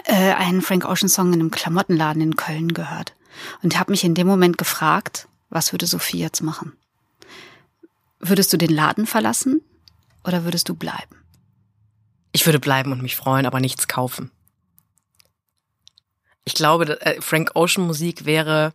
äh, 0.05 0.33
einen 0.35 0.63
Frank 0.63 0.85
Ocean 0.85 1.09
Song 1.09 1.33
in 1.33 1.41
einem 1.41 1.51
Klamottenladen 1.51 2.23
in 2.23 2.37
Köln 2.37 2.75
gehört 2.75 3.15
und 3.63 3.79
habe 3.79 3.91
mich 3.91 4.05
in 4.05 4.15
dem 4.15 4.27
Moment 4.27 4.59
gefragt, 4.59 5.29
was 5.51 5.73
würde 5.73 5.87
Sophie 5.87 6.19
jetzt 6.19 6.43
machen? 6.43 6.77
Würdest 8.19 8.53
du 8.53 8.57
den 8.57 8.71
Laden 8.71 9.07
verlassen 9.07 9.63
oder 10.25 10.45
würdest 10.45 10.69
du 10.69 10.75
bleiben? 10.75 11.23
Ich 12.33 12.45
würde 12.47 12.59
bleiben 12.59 12.93
und 12.93 13.03
mich 13.03 13.17
freuen, 13.17 13.47
aber 13.47 13.61
nichts 13.61 13.89
kaufen. 13.89 14.31
Ich 16.45 16.55
glaube, 16.55 17.01
äh, 17.01 17.21
Frank 17.21 17.53
Ocean 17.55 17.87
Musik 17.87 18.25
wäre 18.25 18.73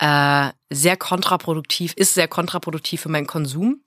äh, 0.00 0.50
sehr 0.70 0.96
kontraproduktiv, 0.96 1.92
ist 1.94 2.14
sehr 2.14 2.26
kontraproduktiv 2.26 3.02
für 3.02 3.08
meinen 3.08 3.26
Konsum, 3.26 3.82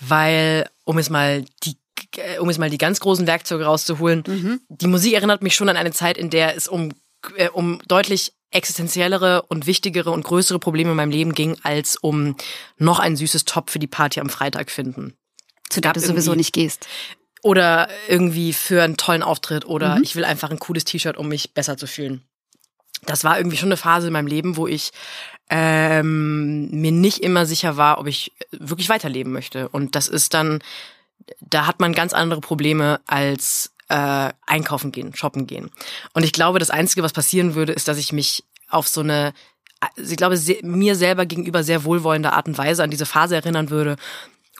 weil, 0.00 0.68
um 0.84 0.98
es 0.98 1.10
mal 1.10 1.44
die 1.64 1.76
äh, 2.16 2.38
um 2.38 2.48
es 2.48 2.58
mal 2.58 2.70
die 2.70 2.78
ganz 2.78 3.00
großen 3.00 3.26
Werkzeuge 3.26 3.64
rauszuholen, 3.64 4.24
mhm. 4.26 4.60
die 4.68 4.86
Musik 4.86 5.14
erinnert 5.14 5.42
mich 5.42 5.54
schon 5.54 5.68
an 5.68 5.76
eine 5.76 5.92
Zeit, 5.92 6.18
in 6.18 6.30
der 6.30 6.56
es 6.56 6.68
um, 6.68 6.90
äh, 7.36 7.48
um 7.48 7.80
deutlich 7.88 8.32
existenziellere 8.50 9.42
und 9.42 9.66
wichtigere 9.66 10.10
und 10.10 10.24
größere 10.24 10.58
Probleme 10.58 10.90
in 10.90 10.96
meinem 10.96 11.10
Leben 11.10 11.32
ging, 11.32 11.56
als 11.62 11.96
um 11.96 12.36
noch 12.76 12.98
ein 12.98 13.16
süßes 13.16 13.46
Top 13.46 13.70
für 13.70 13.78
die 13.78 13.86
Party 13.86 14.20
am 14.20 14.28
Freitag 14.28 14.70
finden. 14.70 15.14
Zu 15.70 15.80
der 15.80 15.94
du 15.94 16.00
sowieso 16.00 16.34
nicht 16.34 16.52
gehst. 16.52 16.86
Oder 17.42 17.88
irgendwie 18.08 18.52
für 18.52 18.82
einen 18.82 18.98
tollen 18.98 19.22
Auftritt 19.22 19.64
oder 19.64 19.96
mhm. 19.96 20.02
ich 20.02 20.14
will 20.14 20.26
einfach 20.26 20.50
ein 20.50 20.58
cooles 20.58 20.84
T-Shirt, 20.84 21.16
um 21.16 21.28
mich 21.28 21.54
besser 21.54 21.78
zu 21.78 21.86
fühlen. 21.86 22.22
Das 23.06 23.24
war 23.24 23.36
irgendwie 23.36 23.56
schon 23.56 23.68
eine 23.68 23.76
Phase 23.76 24.08
in 24.08 24.12
meinem 24.12 24.26
Leben, 24.26 24.56
wo 24.56 24.66
ich 24.66 24.92
ähm, 25.50 26.70
mir 26.70 26.92
nicht 26.92 27.18
immer 27.18 27.46
sicher 27.46 27.76
war, 27.76 27.98
ob 27.98 28.06
ich 28.06 28.32
wirklich 28.52 28.88
weiterleben 28.88 29.32
möchte. 29.32 29.68
Und 29.68 29.94
das 29.96 30.08
ist 30.08 30.34
dann, 30.34 30.60
da 31.40 31.66
hat 31.66 31.80
man 31.80 31.92
ganz 31.92 32.12
andere 32.12 32.40
Probleme 32.40 33.00
als 33.06 33.72
äh, 33.88 34.30
einkaufen 34.46 34.92
gehen, 34.92 35.14
shoppen 35.14 35.46
gehen. 35.46 35.70
Und 36.14 36.22
ich 36.22 36.32
glaube, 36.32 36.58
das 36.58 36.70
Einzige, 36.70 37.02
was 37.02 37.12
passieren 37.12 37.54
würde, 37.54 37.72
ist, 37.72 37.88
dass 37.88 37.98
ich 37.98 38.12
mich 38.12 38.44
auf 38.70 38.88
so 38.88 39.02
eine, 39.02 39.34
ich 39.96 40.16
glaube, 40.16 40.40
mir 40.62 40.96
selber 40.96 41.26
gegenüber 41.26 41.62
sehr 41.62 41.84
wohlwollende 41.84 42.32
Art 42.32 42.46
und 42.46 42.56
Weise 42.56 42.82
an 42.82 42.90
diese 42.90 43.06
Phase 43.06 43.34
erinnern 43.34 43.68
würde 43.68 43.96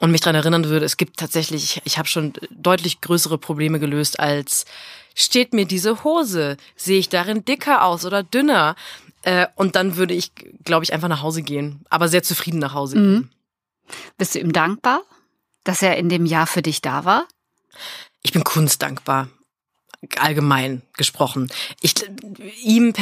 und 0.01 0.11
mich 0.11 0.21
daran 0.21 0.35
erinnern 0.35 0.67
würde, 0.67 0.85
es 0.85 0.97
gibt 0.97 1.17
tatsächlich, 1.17 1.65
ich, 1.65 1.83
ich 1.85 1.99
habe 1.99 2.09
schon 2.09 2.35
deutlich 2.51 3.01
größere 3.01 3.39
Probleme 3.39 3.79
gelöst 3.79 4.21
als 4.21 4.67
steht 5.15 5.53
mir 5.53 5.67
diese 5.67 6.05
Hose? 6.05 6.57
Sehe 6.77 6.99
ich 6.99 7.09
darin 7.09 7.45
dicker 7.45 7.85
aus 7.85 8.05
oder 8.05 8.23
dünner? 8.23 8.77
Äh, 9.23 9.47
und 9.57 9.77
dann 9.77 9.97
würde 9.97 10.15
ich, 10.15 10.33
glaube 10.65 10.85
ich, 10.85 10.93
einfach 10.93 11.09
nach 11.09 11.23
Hause 11.23 11.43
gehen, 11.43 11.85
aber 11.91 12.09
sehr 12.09 12.23
zufrieden 12.23 12.59
nach 12.59 12.75
Hause 12.75 12.97
gehen. 12.97 13.13
Mhm. 13.13 13.31
Bist 14.19 14.35
du 14.35 14.41
ihm 14.41 14.53
dankbar, 14.53 15.03
dass 15.65 15.83
er 15.83 15.97
in 15.97 16.09
dem 16.09 16.27
Jahr 16.27 16.47
für 16.47 16.63
dich 16.63 16.83
da 16.83 17.05
war? 17.05 17.27
Ich 18.23 18.33
bin 18.33 18.45
kunstdankbar, 18.45 19.29
allgemein 20.17 20.83
gesprochen. 20.95 21.51
Ich 21.81 21.95
ihm 22.63 22.93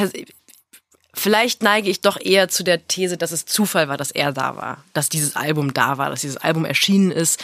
Vielleicht 1.13 1.63
neige 1.63 1.91
ich 1.91 2.01
doch 2.01 2.19
eher 2.21 2.49
zu 2.49 2.63
der 2.63 2.87
These, 2.87 3.17
dass 3.17 3.33
es 3.33 3.45
Zufall 3.45 3.89
war, 3.89 3.97
dass 3.97 4.13
er 4.13 4.33
da 4.33 4.57
war, 4.57 4.85
dass 4.93 5.09
dieses 5.09 5.35
Album 5.35 5.75
da 5.75 5.99
war, 5.99 6.09
dass 6.09 6.21
dieses 6.21 6.37
Album 6.37 6.65
erschienen 6.65 7.11
ist. 7.11 7.43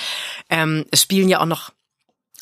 Ähm, 0.49 0.87
es 0.93 1.03
spielen 1.03 1.29
ja 1.29 1.41
auch 1.41 1.47
noch 1.47 1.73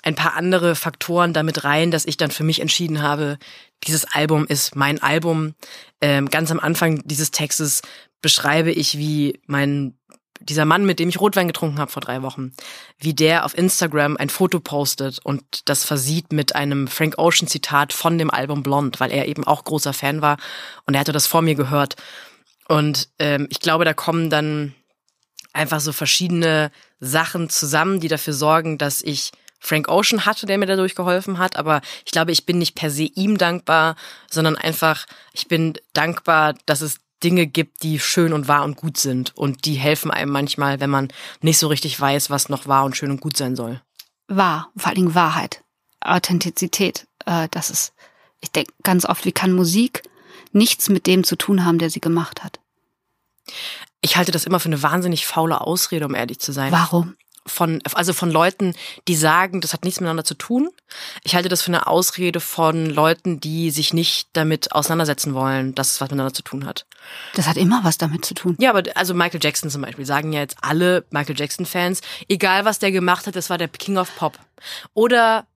ein 0.04 0.14
paar 0.14 0.34
andere 0.34 0.76
Faktoren 0.76 1.32
damit 1.32 1.64
rein, 1.64 1.90
dass 1.90 2.04
ich 2.04 2.18
dann 2.18 2.30
für 2.30 2.44
mich 2.44 2.60
entschieden 2.60 3.02
habe, 3.02 3.38
dieses 3.84 4.04
Album 4.04 4.46
ist 4.46 4.76
mein 4.76 5.02
Album. 5.02 5.54
Ähm, 6.00 6.28
ganz 6.28 6.50
am 6.50 6.60
Anfang 6.60 7.02
dieses 7.06 7.30
Textes 7.30 7.80
beschreibe 8.20 8.70
ich, 8.70 8.98
wie 8.98 9.40
mein 9.46 9.94
dieser 10.40 10.66
Mann, 10.66 10.84
mit 10.84 10.98
dem 10.98 11.08
ich 11.08 11.20
Rotwein 11.20 11.46
getrunken 11.46 11.78
habe 11.78 11.90
vor 11.90 12.02
drei 12.02 12.20
Wochen, 12.20 12.52
wie 12.98 13.14
der 13.14 13.46
auf 13.46 13.56
Instagram 13.56 14.18
ein 14.18 14.28
Foto 14.28 14.60
postet 14.60 15.20
und 15.24 15.42
das 15.64 15.84
versieht 15.84 16.32
mit 16.32 16.54
einem 16.54 16.86
Frank 16.86 17.14
Ocean 17.16 17.48
Zitat 17.48 17.94
von 17.94 18.18
dem 18.18 18.30
Album 18.30 18.62
Blond, 18.62 19.00
weil 19.00 19.10
er 19.10 19.26
eben 19.26 19.44
auch 19.44 19.64
großer 19.64 19.94
Fan 19.94 20.20
war 20.20 20.36
und 20.84 20.94
er 20.94 21.00
hatte 21.00 21.12
das 21.12 21.26
vor 21.26 21.40
mir 21.40 21.54
gehört. 21.54 21.96
Und 22.68 23.08
ähm, 23.18 23.46
ich 23.48 23.60
glaube, 23.60 23.86
da 23.86 23.94
kommen 23.94 24.28
dann 24.28 24.74
einfach 25.54 25.80
so 25.80 25.92
verschiedene 25.92 26.70
Sachen 27.00 27.48
zusammen, 27.48 28.00
die 28.00 28.08
dafür 28.08 28.34
sorgen, 28.34 28.76
dass 28.76 29.00
ich 29.00 29.32
Frank 29.64 29.88
Ocean 29.88 30.26
hatte, 30.26 30.44
der 30.44 30.58
mir 30.58 30.66
dadurch 30.66 30.94
geholfen 30.94 31.38
hat. 31.38 31.56
Aber 31.56 31.80
ich 32.04 32.12
glaube, 32.12 32.32
ich 32.32 32.44
bin 32.44 32.58
nicht 32.58 32.74
per 32.74 32.90
se 32.90 33.04
ihm 33.04 33.38
dankbar, 33.38 33.96
sondern 34.30 34.56
einfach, 34.56 35.06
ich 35.32 35.48
bin 35.48 35.74
dankbar, 35.94 36.54
dass 36.66 36.82
es 36.82 37.00
Dinge 37.22 37.46
gibt, 37.46 37.82
die 37.82 37.98
schön 37.98 38.34
und 38.34 38.46
wahr 38.46 38.64
und 38.64 38.76
gut 38.76 38.98
sind. 38.98 39.34
Und 39.34 39.64
die 39.64 39.74
helfen 39.74 40.10
einem 40.10 40.30
manchmal, 40.30 40.80
wenn 40.80 40.90
man 40.90 41.08
nicht 41.40 41.58
so 41.58 41.68
richtig 41.68 41.98
weiß, 41.98 42.28
was 42.28 42.50
noch 42.50 42.66
wahr 42.66 42.84
und 42.84 42.94
schön 42.94 43.10
und 43.10 43.22
gut 43.22 43.38
sein 43.38 43.56
soll. 43.56 43.80
Wahr, 44.28 44.70
vor 44.76 44.88
allen 44.88 44.96
Dingen 44.96 45.14
Wahrheit, 45.14 45.64
Authentizität. 46.00 47.06
Äh, 47.24 47.48
das 47.50 47.70
ist, 47.70 47.94
ich 48.42 48.50
denke 48.50 48.72
ganz 48.82 49.06
oft, 49.06 49.24
wie 49.24 49.32
kann 49.32 49.52
Musik 49.52 50.02
nichts 50.52 50.90
mit 50.90 51.06
dem 51.06 51.24
zu 51.24 51.36
tun 51.36 51.64
haben, 51.64 51.78
der 51.78 51.88
sie 51.88 52.00
gemacht 52.00 52.44
hat? 52.44 52.60
Ich 54.02 54.18
halte 54.18 54.32
das 54.32 54.44
immer 54.44 54.60
für 54.60 54.68
eine 54.68 54.82
wahnsinnig 54.82 55.26
faule 55.26 55.62
Ausrede, 55.62 56.04
um 56.04 56.14
ehrlich 56.14 56.38
zu 56.38 56.52
sein. 56.52 56.70
Warum? 56.70 57.16
Von, 57.46 57.80
also 57.92 58.12
von 58.12 58.30
Leuten, 58.30 58.74
die 59.08 59.16
sagen, 59.16 59.60
das 59.60 59.72
hat 59.72 59.84
nichts 59.84 60.00
miteinander 60.00 60.24
zu 60.24 60.34
tun. 60.34 60.70
Ich 61.22 61.34
halte 61.34 61.48
das 61.48 61.62
für 61.62 61.68
eine 61.68 61.86
Ausrede 61.86 62.40
von 62.40 62.86
Leuten, 62.86 63.40
die 63.40 63.70
sich 63.70 63.92
nicht 63.92 64.28
damit 64.32 64.72
auseinandersetzen 64.72 65.34
wollen, 65.34 65.74
dass 65.74 65.92
es 65.92 66.00
was 66.00 66.08
miteinander 66.08 66.34
zu 66.34 66.42
tun 66.42 66.66
hat. 66.66 66.86
Das 67.34 67.46
hat 67.46 67.56
immer 67.56 67.84
was 67.84 67.98
damit 67.98 68.24
zu 68.24 68.34
tun. 68.34 68.56
Ja, 68.58 68.70
aber 68.70 68.82
also 68.94 69.14
Michael 69.14 69.40
Jackson 69.42 69.70
zum 69.70 69.82
Beispiel 69.82 70.06
sagen 70.06 70.32
ja 70.32 70.40
jetzt 70.40 70.56
alle 70.62 71.04
Michael 71.10 71.38
Jackson-Fans, 71.38 72.00
egal 72.28 72.64
was 72.64 72.78
der 72.78 72.92
gemacht 72.92 73.26
hat, 73.26 73.36
das 73.36 73.50
war 73.50 73.58
der 73.58 73.68
King 73.68 73.98
of 73.98 74.14
Pop. 74.16 74.38
Oder 74.94 75.46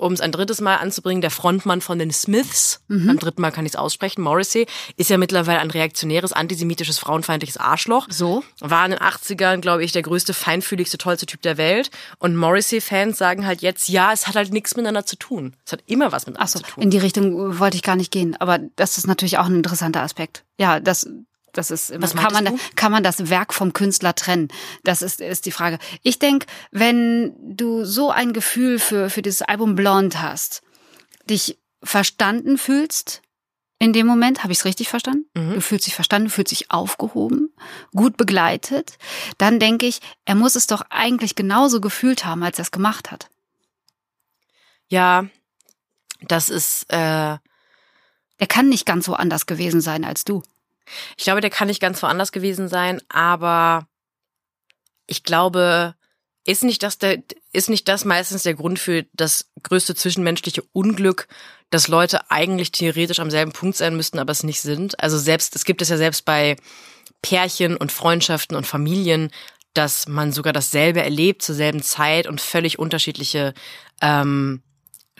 um 0.00 0.12
es 0.12 0.20
ein 0.20 0.32
drittes 0.32 0.60
Mal 0.60 0.76
anzubringen, 0.76 1.20
der 1.20 1.30
Frontmann 1.30 1.80
von 1.80 1.98
den 1.98 2.10
Smiths, 2.10 2.80
mhm. 2.88 3.06
beim 3.06 3.18
dritten 3.18 3.42
Mal 3.42 3.50
kann 3.50 3.66
ich 3.66 3.72
es 3.72 3.76
aussprechen, 3.76 4.22
Morrissey, 4.22 4.66
ist 4.96 5.10
ja 5.10 5.18
mittlerweile 5.18 5.60
ein 5.60 5.70
reaktionäres, 5.70 6.32
antisemitisches, 6.32 6.98
frauenfeindliches 6.98 7.56
Arschloch. 7.56 8.06
So. 8.10 8.42
War 8.60 8.84
in 8.84 8.92
den 8.92 9.00
80ern, 9.00 9.60
glaube 9.60 9.84
ich, 9.84 9.92
der 9.92 10.02
größte, 10.02 10.34
feinfühligste, 10.34 10.98
tollste 10.98 11.26
Typ 11.26 11.42
der 11.42 11.56
Welt. 11.58 11.90
Und 12.18 12.36
Morrissey-Fans 12.36 13.18
sagen 13.18 13.46
halt 13.46 13.62
jetzt, 13.62 13.88
ja, 13.88 14.12
es 14.12 14.26
hat 14.26 14.36
halt 14.36 14.52
nichts 14.52 14.76
miteinander 14.76 15.04
zu 15.04 15.16
tun. 15.16 15.54
Es 15.64 15.72
hat 15.72 15.82
immer 15.86 16.12
was 16.12 16.26
miteinander 16.26 16.50
so, 16.50 16.58
zu 16.60 16.64
tun. 16.64 16.82
In 16.82 16.90
die 16.90 16.98
Richtung 16.98 17.58
wollte 17.58 17.76
ich 17.76 17.82
gar 17.82 17.96
nicht 17.96 18.10
gehen, 18.10 18.36
aber 18.40 18.58
das 18.76 18.98
ist 18.98 19.06
natürlich 19.06 19.38
auch 19.38 19.46
ein 19.46 19.56
interessanter 19.56 20.02
Aspekt. 20.02 20.44
Ja, 20.58 20.80
das, 20.80 21.08
das 21.52 21.70
ist 21.70 21.92
Was 22.00 22.14
kann 22.14 22.32
man, 22.32 22.44
du? 22.44 22.58
kann 22.76 22.92
man 22.92 23.02
das 23.02 23.30
Werk 23.30 23.54
vom 23.54 23.72
Künstler 23.72 24.14
trennen? 24.14 24.48
Das 24.84 25.02
ist, 25.02 25.20
ist 25.20 25.46
die 25.46 25.52
Frage. 25.52 25.78
Ich 26.02 26.18
denke, 26.18 26.46
wenn 26.70 27.34
du 27.56 27.84
so 27.84 28.10
ein 28.10 28.32
Gefühl 28.32 28.78
für, 28.78 29.10
für 29.10 29.22
dieses 29.22 29.42
Album 29.42 29.74
Blond 29.74 30.20
hast, 30.20 30.62
dich 31.28 31.58
verstanden 31.82 32.58
fühlst, 32.58 33.22
in 33.82 33.94
dem 33.94 34.06
Moment, 34.06 34.42
habe 34.42 34.52
ich 34.52 34.58
es 34.58 34.64
richtig 34.66 34.90
verstanden? 34.90 35.24
Mhm. 35.34 35.54
Du 35.54 35.60
fühlst 35.62 35.86
dich 35.86 35.94
verstanden, 35.94 36.28
du 36.28 36.34
fühlst 36.34 36.50
dich 36.50 36.70
aufgehoben, 36.70 37.54
gut 37.92 38.18
begleitet. 38.18 38.98
Dann 39.38 39.58
denke 39.58 39.86
ich, 39.86 40.00
er 40.26 40.34
muss 40.34 40.54
es 40.54 40.66
doch 40.66 40.82
eigentlich 40.90 41.34
genauso 41.34 41.80
gefühlt 41.80 42.26
haben, 42.26 42.42
als 42.42 42.58
er 42.58 42.64
es 42.64 42.72
gemacht 42.72 43.10
hat. 43.10 43.30
Ja, 44.88 45.24
das 46.20 46.50
ist. 46.50 46.92
Äh 46.92 47.38
er 48.40 48.46
kann 48.46 48.70
nicht 48.70 48.86
ganz 48.86 49.04
so 49.04 49.14
anders 49.14 49.44
gewesen 49.44 49.82
sein 49.82 50.02
als 50.02 50.24
du. 50.24 50.42
Ich 51.16 51.24
glaube, 51.24 51.40
der 51.40 51.50
kann 51.50 51.68
nicht 51.68 51.80
ganz 51.80 52.02
woanders 52.02 52.32
gewesen 52.32 52.68
sein, 52.68 53.00
aber 53.08 53.86
ich 55.06 55.22
glaube, 55.24 55.94
ist 56.44 56.64
nicht 56.64 56.82
das 56.82 56.98
der, 56.98 57.22
ist 57.52 57.68
nicht 57.68 57.88
das 57.88 58.04
meistens 58.04 58.44
der 58.44 58.54
Grund 58.54 58.78
für 58.78 59.04
das 59.12 59.50
größte 59.62 59.94
zwischenmenschliche 59.94 60.62
Unglück, 60.72 61.28
dass 61.70 61.88
Leute 61.88 62.30
eigentlich 62.30 62.72
theoretisch 62.72 63.20
am 63.20 63.30
selben 63.30 63.52
Punkt 63.52 63.76
sein 63.76 63.96
müssten, 63.96 64.18
aber 64.18 64.32
es 64.32 64.42
nicht 64.42 64.60
sind? 64.60 64.98
Also 65.00 65.18
selbst, 65.18 65.54
es 65.54 65.64
gibt 65.64 65.82
es 65.82 65.88
ja 65.88 65.96
selbst 65.96 66.24
bei 66.24 66.56
Pärchen 67.22 67.76
und 67.76 67.92
Freundschaften 67.92 68.56
und 68.56 68.66
Familien, 68.66 69.30
dass 69.74 70.08
man 70.08 70.32
sogar 70.32 70.52
dasselbe 70.52 71.02
erlebt 71.02 71.42
zur 71.42 71.54
selben 71.54 71.82
Zeit 71.82 72.26
und 72.26 72.40
völlig 72.40 72.78
unterschiedliche 72.78 73.54
ähm, 74.00 74.62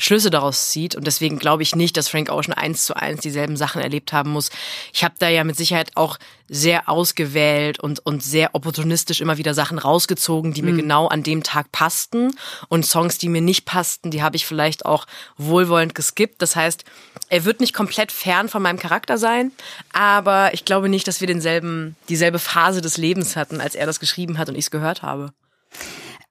Schlüsse 0.00 0.30
daraus 0.30 0.70
zieht. 0.70 0.94
Und 0.94 1.06
deswegen 1.06 1.38
glaube 1.38 1.62
ich 1.62 1.76
nicht, 1.76 1.96
dass 1.96 2.08
Frank 2.08 2.30
Ocean 2.30 2.54
eins 2.54 2.84
zu 2.84 2.94
eins 2.94 3.20
dieselben 3.20 3.56
Sachen 3.56 3.80
erlebt 3.80 4.12
haben 4.12 4.30
muss. 4.30 4.50
Ich 4.92 5.04
habe 5.04 5.14
da 5.18 5.28
ja 5.28 5.44
mit 5.44 5.56
Sicherheit 5.56 5.92
auch 5.96 6.18
sehr 6.48 6.88
ausgewählt 6.88 7.78
und, 7.78 8.04
und 8.04 8.24
sehr 8.24 8.54
opportunistisch 8.54 9.20
immer 9.20 9.38
wieder 9.38 9.54
Sachen 9.54 9.78
rausgezogen, 9.78 10.52
die 10.52 10.62
mhm. 10.62 10.70
mir 10.70 10.76
genau 10.82 11.06
an 11.06 11.22
dem 11.22 11.42
Tag 11.42 11.70
passten. 11.70 12.32
Und 12.68 12.84
Songs, 12.84 13.18
die 13.18 13.28
mir 13.28 13.40
nicht 13.40 13.64
passten, 13.66 14.10
die 14.10 14.22
habe 14.22 14.36
ich 14.36 14.46
vielleicht 14.46 14.84
auch 14.84 15.06
wohlwollend 15.36 15.94
geskippt. 15.94 16.42
Das 16.42 16.56
heißt, 16.56 16.84
er 17.28 17.44
wird 17.44 17.60
nicht 17.60 17.72
komplett 17.72 18.10
fern 18.10 18.48
von 18.48 18.62
meinem 18.62 18.78
Charakter 18.78 19.16
sein, 19.16 19.52
aber 19.92 20.52
ich 20.52 20.64
glaube 20.64 20.88
nicht, 20.88 21.06
dass 21.06 21.20
wir 21.20 21.28
denselben, 21.28 21.94
dieselbe 22.08 22.40
Phase 22.40 22.80
des 22.80 22.96
Lebens 22.96 23.36
hatten, 23.36 23.60
als 23.60 23.76
er 23.76 23.86
das 23.86 24.00
geschrieben 24.00 24.36
hat 24.36 24.48
und 24.48 24.56
ich 24.56 24.64
es 24.64 24.70
gehört 24.72 25.02
habe. 25.02 25.32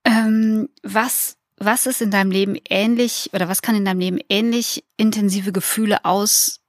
Ähm, 0.04 0.70
was 0.84 1.38
was 1.60 1.86
ist 1.86 2.02
in 2.02 2.12
deinem 2.12 2.32
Leben 2.32 2.58
ähnlich 2.70 3.30
oder 3.34 3.48
was 3.50 3.62
kann 3.62 3.76
in 3.76 3.86
deinem 3.86 4.00
Leben 4.00 4.20
ähnlich 4.30 4.84
intensive 4.98 5.52
Gefühle 5.52 6.06
auslösen 6.06 6.60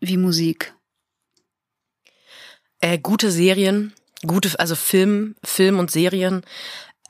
wie 0.00 0.16
Musik? 0.16 0.74
Äh, 2.80 2.98
gute 2.98 3.30
Serien, 3.30 3.92
gute, 4.26 4.58
also 4.58 4.74
Film, 4.74 5.36
Film 5.44 5.78
und 5.78 5.90
Serien. 5.90 6.42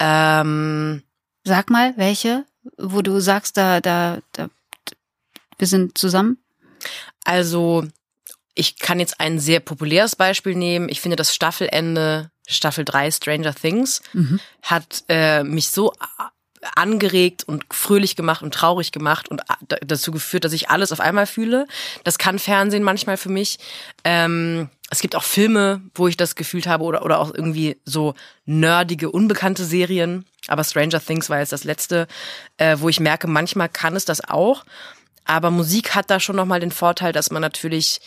Ähm, 0.01 1.03
Sag 1.45 1.71
mal, 1.71 1.95
welche, 1.97 2.45
wo 2.79 3.03
du 3.03 3.19
sagst, 3.21 3.57
da, 3.57 3.81
da, 3.81 4.21
da, 4.33 4.49
wir 5.59 5.67
sind 5.67 5.99
zusammen? 5.99 6.39
Also, 7.25 7.85
ich 8.55 8.79
kann 8.79 9.01
jetzt 9.01 9.19
ein 9.19 9.41
sehr 9.41 9.59
populäres 9.59 10.15
Beispiel 10.15 10.55
nehmen. 10.55 10.89
Ich 10.89 11.01
finde 11.01 11.17
das 11.17 11.35
Staffelende 11.35 12.31
Staffel 12.53 12.85
3 12.85 13.11
Stranger 13.11 13.55
Things 13.55 14.03
mhm. 14.13 14.41
hat 14.63 15.05
äh, 15.09 15.43
mich 15.45 15.71
so 15.71 15.93
angeregt 16.77 17.45
und 17.45 17.65
fröhlich 17.71 18.15
gemacht 18.15 18.43
und 18.43 18.55
traurig 18.55 18.93
gemacht 18.93 19.29
und 19.29 19.43
dazu 19.81 20.13
geführt, 20.13 20.45
dass 20.45 20.53
ich 20.53 20.71
alles 20.71 20.93
auf 20.93 21.01
einmal 21.01 21.27
fühle. 21.27 21.67
Das 22.05 22.19
kann 22.19 22.39
Fernsehen 22.39 22.85
manchmal 22.85 23.17
für 23.17 23.31
mich. 23.31 23.59
Ähm, 24.05 24.69
es 24.91 25.01
gibt 25.01 25.17
auch 25.17 25.25
Filme, 25.25 25.81
wo 25.95 26.07
ich 26.07 26.17
das 26.17 26.37
gefühlt 26.37 26.67
habe 26.67 26.85
oder, 26.85 27.05
oder 27.05 27.19
auch 27.19 27.35
irgendwie 27.35 27.81
so 27.85 28.15
nerdige, 28.45 29.11
unbekannte 29.11 29.65
Serien. 29.65 30.25
Aber 30.49 30.65
Stranger 30.65 31.01
Things 31.01 31.31
war 31.31 31.41
jetzt 31.41 31.53
das 31.53 31.65
letzte, 31.65 32.07
äh, 32.59 32.77
wo 32.79 32.89
ich 32.89 33.01
merke, 33.01 33.27
manchmal 33.27 33.69
kann 33.69 33.97
es 33.97 34.05
das 34.05 34.29
auch. 34.29 34.65
Aber 35.25 35.51
Musik 35.51 35.95
hat 35.95 36.11
da 36.11 36.21
schon 36.21 36.37
nochmal 36.37 36.61
den 36.61 36.73
Vorteil, 36.73 37.13
dass 37.13 37.31
man 37.31 37.43
natürlich 37.43 38.01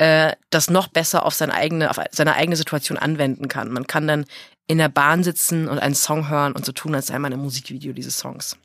äh, 0.00 0.34
das 0.48 0.70
noch 0.70 0.88
besser 0.88 1.26
auf 1.26 1.34
seine 1.34 1.52
eigene, 1.52 1.90
auf 1.90 2.00
seine 2.10 2.34
eigene 2.34 2.56
Situation 2.56 2.96
anwenden 2.96 3.48
kann. 3.48 3.70
Man 3.70 3.86
kann 3.86 4.06
dann 4.06 4.24
in 4.66 4.78
der 4.78 4.88
Bahn 4.88 5.22
sitzen 5.22 5.68
und 5.68 5.78
einen 5.78 5.94
Song 5.94 6.30
hören 6.30 6.52
und 6.52 6.64
so 6.64 6.72
tun, 6.72 6.94
als 6.94 7.08
sei 7.08 7.18
man 7.18 7.32
im 7.32 7.40
Musikvideo 7.40 7.92
dieses 7.92 8.18
Songs. 8.18 8.56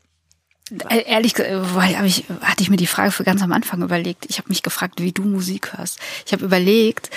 Äh, 0.90 1.04
Ehrlich 1.06 1.34
gesagt, 1.34 1.54
hab 1.76 2.06
ich, 2.06 2.24
hatte 2.42 2.64
ich 2.64 2.70
mir 2.70 2.78
die 2.78 2.88
Frage 2.88 3.12
für 3.12 3.26
ganz 3.26 3.42
am 3.42 3.52
Anfang 3.52 3.82
überlegt. 3.82 4.28
Ich 4.30 4.38
habe 4.38 4.48
mich 4.48 4.64
gefragt, 4.64 5.02
wie 5.02 5.12
du 5.12 5.24
Musik 5.24 5.78
hörst. 5.78 6.00
Ich 6.26 6.32
habe 6.32 6.46
überlegt, 6.46 7.10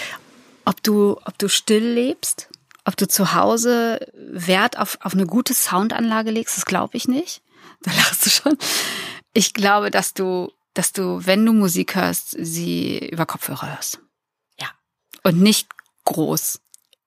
ob 0.64 0.83
du, 0.83 1.20
ob 1.24 1.38
du 1.38 1.48
still 1.48 1.85
lebst, 1.85 2.48
ob 2.85 2.96
du 2.96 3.07
zu 3.07 3.35
Hause 3.35 4.00
Wert 4.14 4.81
auf, 4.81 4.98
auf 5.00 5.14
eine 5.14 5.26
gute 5.26 5.54
Soundanlage 5.54 6.33
legst. 6.33 6.57
Das 6.57 6.66
glaube 6.66 6.96
ich 6.96 7.07
nicht. 7.07 7.40
Da 7.83 7.92
lachst 7.92 8.26
du 8.26 8.31
schon. 8.31 8.59
Ich 9.33 9.54
glaube, 9.54 9.92
dass 9.92 10.12
du, 10.12 10.50
dass 10.74 10.92
du, 10.92 11.24
wenn 11.24 11.46
du 11.46 11.52
Musik 11.52 11.94
hörst, 11.94 12.35
sie 12.37 12.98
über 13.11 13.24
Kopfhörer 13.24 13.70
hörst. 13.76 14.00
Und 15.22 15.40
nicht 15.40 15.68
groß. 16.04 16.61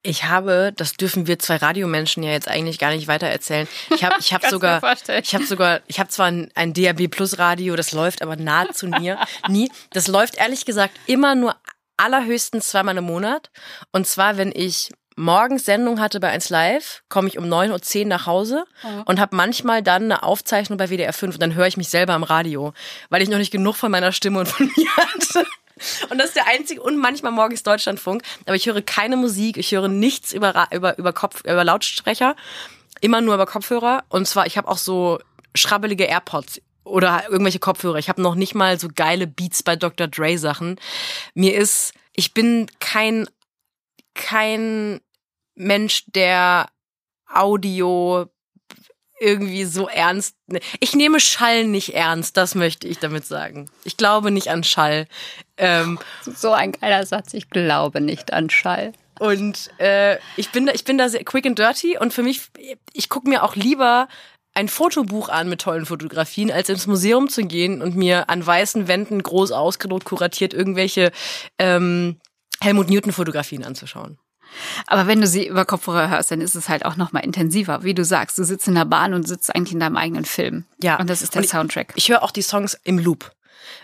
Ich 0.04 0.24
habe, 0.24 0.74
das 0.76 0.94
dürfen 0.94 1.28
wir 1.28 1.38
zwei 1.38 1.58
Radiomenschen 1.58 2.24
ja 2.24 2.32
jetzt 2.32 2.48
eigentlich 2.48 2.80
gar 2.80 2.92
nicht 2.92 3.08
weiter 3.08 3.28
erzählen. 3.28 3.68
Ich 3.94 4.04
habe 4.04 4.16
ich 4.20 4.34
hab 4.34 4.46
sogar 4.46 4.82
mir 4.82 5.20
ich 5.20 5.36
habe 5.36 5.46
sogar 5.46 5.82
ich 5.88 6.00
habe 6.00 6.10
zwar 6.10 6.28
ein, 6.28 6.50
ein 6.56 6.74
DAB 6.74 7.08
Plus 7.08 7.38
Radio, 7.38 7.76
das 7.76 7.92
läuft 7.92 8.22
aber 8.22 8.36
nahezu 8.36 8.88
nie, 8.88 9.14
nie. 9.48 9.72
Das 9.92 10.08
läuft 10.08 10.38
ehrlich 10.38 10.66
gesagt 10.66 10.94
immer 11.06 11.36
nur 11.36 11.56
allerhöchstens 11.98 12.70
zweimal 12.70 12.98
im 12.98 13.04
Monat 13.04 13.52
und 13.92 14.08
zwar 14.08 14.38
wenn 14.38 14.52
ich 14.56 14.90
morgens 15.16 15.66
Sendung 15.66 16.00
hatte 16.00 16.20
bei 16.20 16.30
1 16.30 16.50
Live, 16.50 17.04
komme 17.10 17.28
ich 17.28 17.38
um 17.38 17.46
9.10 17.46 18.00
Uhr 18.00 18.06
nach 18.08 18.26
Hause 18.26 18.66
und 19.06 19.20
habe 19.20 19.36
manchmal 19.36 19.84
dann 19.84 20.04
eine 20.04 20.24
Aufzeichnung 20.24 20.78
bei 20.78 20.90
WDR 20.90 21.14
5 21.14 21.36
und 21.36 21.42
dann 21.42 21.54
höre 21.54 21.68
ich 21.68 21.78
mich 21.78 21.90
selber 21.90 22.14
am 22.14 22.24
Radio, 22.24 22.74
weil 23.10 23.22
ich 23.22 23.30
noch 23.30 23.38
nicht 23.38 23.52
genug 23.52 23.76
von 23.76 23.92
meiner 23.92 24.14
Stimme 24.14 24.40
und 24.40 24.48
von 24.48 24.66
mir 24.76 24.96
hatte. 24.96 25.46
Und 26.10 26.18
das 26.18 26.28
ist 26.28 26.36
der 26.36 26.48
einzige 26.48 26.82
und 26.82 26.98
manchmal 26.98 27.32
morgens 27.32 27.64
Deutschlandfunk. 27.64 28.24
Aber 28.46 28.56
ich 28.56 28.66
höre 28.66 28.82
keine 28.82 29.18
Musik, 29.18 29.58
ich 29.58 29.72
höre 29.72 29.88
nichts 29.88 30.34
über, 30.34 30.68
über, 30.72 30.98
über 30.98 31.14
Kopf, 31.14 31.42
über 31.42 31.64
Lautsprecher, 31.64 32.36
immer 33.02 33.22
nur 33.22 33.36
über 33.36 33.46
Kopfhörer. 33.46 34.04
Und 34.10 34.28
zwar, 34.28 34.46
ich 34.46 34.58
habe 34.58 34.68
auch 34.68 34.78
so 34.78 35.20
schrabbelige 35.56 36.06
AirPods 36.06 36.62
oder 36.84 37.24
irgendwelche 37.30 37.60
Kopfhörer. 37.60 37.98
Ich 37.98 38.10
habe 38.10 38.22
noch 38.22 38.36
nicht 38.36 38.56
mal 38.56 38.80
so 38.80 38.90
geile 38.94 39.28
Beats 39.28 39.64
bei 39.64 39.76
Dr. 39.76 40.08
Dre 40.08 40.38
Sachen. 40.38 40.80
Mir 41.34 41.56
ist, 41.56 41.94
ich 42.14 42.34
bin 42.34 42.68
kein, 42.80 43.28
kein 44.14 45.00
Mensch, 45.56 46.06
der 46.08 46.70
Audio 47.34 48.31
irgendwie 49.22 49.66
so 49.66 49.88
ernst. 49.88 50.36
Ich 50.80 50.96
nehme 50.96 51.20
Schall 51.20 51.66
nicht 51.66 51.94
ernst, 51.94 52.36
das 52.38 52.56
möchte 52.56 52.88
ich 52.88 52.98
damit 53.00 53.26
sagen. 53.26 53.70
Ich 53.84 53.96
glaube 53.96 54.32
nicht 54.32 54.48
an 54.50 54.64
Schall. 54.64 55.08
Ähm, 55.58 56.00
So 56.26 56.52
ein 56.52 56.72
geiler 56.72 57.06
Satz. 57.06 57.34
Ich 57.34 57.50
glaube 57.50 58.02
nicht 58.02 58.34
an 58.34 58.50
Schall. 58.50 58.94
und 59.20 59.70
äh, 59.78 60.18
ich 60.36 60.50
bin 60.52 60.66
da, 60.66 60.74
ich 60.74 60.84
bin 60.84 60.98
da 60.98 61.08
sehr 61.08 61.24
quick 61.24 61.46
and 61.46 61.60
dirty 61.60 61.98
und 61.98 62.12
für 62.14 62.24
mich, 62.24 62.42
ich 62.94 63.08
gucke 63.10 63.30
mir 63.30 63.44
auch 63.44 63.56
lieber 63.56 64.08
ein 64.54 64.68
Fotobuch 64.68 65.30
an 65.30 65.48
mit 65.48 65.62
tollen 65.62 65.86
Fotografien, 65.86 66.52
als 66.52 66.68
ins 66.70 66.88
Museum 66.88 67.30
zu 67.30 67.44
gehen 67.44 67.82
und 67.82 67.96
mir 67.96 68.30
an 68.30 68.46
weißen 68.46 68.88
Wänden 68.88 69.22
groß 69.24 69.52
ausgedruckt, 69.52 70.06
kuratiert 70.06 70.54
irgendwelche 70.54 71.12
ähm, 71.60 72.20
Helmut 72.60 72.90
Newton 72.90 73.14
Fotografien 73.14 73.64
anzuschauen. 73.64 74.18
Aber 74.88 75.08
wenn 75.08 75.22
du 75.22 75.28
sie 75.28 75.48
über 75.48 75.66
Kopfhörer 75.66 76.10
hörst, 76.10 76.32
dann 76.32 76.42
ist 76.42 76.56
es 76.56 76.70
halt 76.70 76.86
auch 76.86 76.96
noch 76.98 77.12
mal 77.12 77.20
intensiver. 77.20 77.84
Wie 77.84 77.94
du 77.94 78.04
sagst, 78.04 78.38
du 78.38 78.44
sitzt 78.44 78.68
in 78.68 78.76
der 78.76 78.86
Bahn 78.86 79.14
und 79.14 79.28
sitzt 79.28 79.54
eigentlich 79.56 79.74
in 79.74 79.80
deinem 79.80 79.98
eigenen 79.98 80.26
Film. 80.26 80.66
Ja. 80.82 80.98
Und 81.00 81.10
das 81.10 81.22
ist 81.22 81.34
der 81.36 81.40
Und 81.40 81.46
ich- 81.46 81.52
Soundtrack. 81.52 81.94
Ich 81.96 82.10
höre 82.10 82.24
auch 82.24 82.32
die 82.32 82.42
Songs 82.42 82.78
im 82.84 83.00
Loop. 83.00 83.32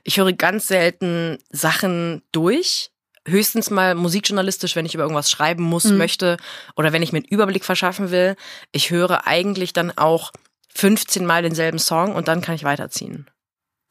Ich 0.03 0.17
höre 0.17 0.33
ganz 0.33 0.67
selten 0.67 1.37
Sachen 1.49 2.21
durch. 2.31 2.91
Höchstens 3.25 3.69
mal 3.69 3.93
musikjournalistisch, 3.93 4.75
wenn 4.77 4.85
ich 4.85 4.93
über 4.93 5.03
irgendwas 5.03 5.29
schreiben 5.29 5.63
muss, 5.63 5.83
möchte 5.85 6.37
oder 6.77 6.93
wenn 6.93 7.01
ich 7.03 7.11
mir 7.11 7.17
einen 7.19 7.25
Überblick 7.27 7.65
verschaffen 7.65 8.09
will. 8.09 8.37
Ich 8.71 8.89
höre 8.89 9.27
eigentlich 9.27 9.73
dann 9.73 9.91
auch 9.97 10.31
15 10.73 11.25
Mal 11.25 11.41
denselben 11.41 11.77
Song 11.79 12.15
und 12.15 12.29
dann 12.29 12.39
kann 12.41 12.55
ich 12.55 12.63
weiterziehen. 12.63 13.27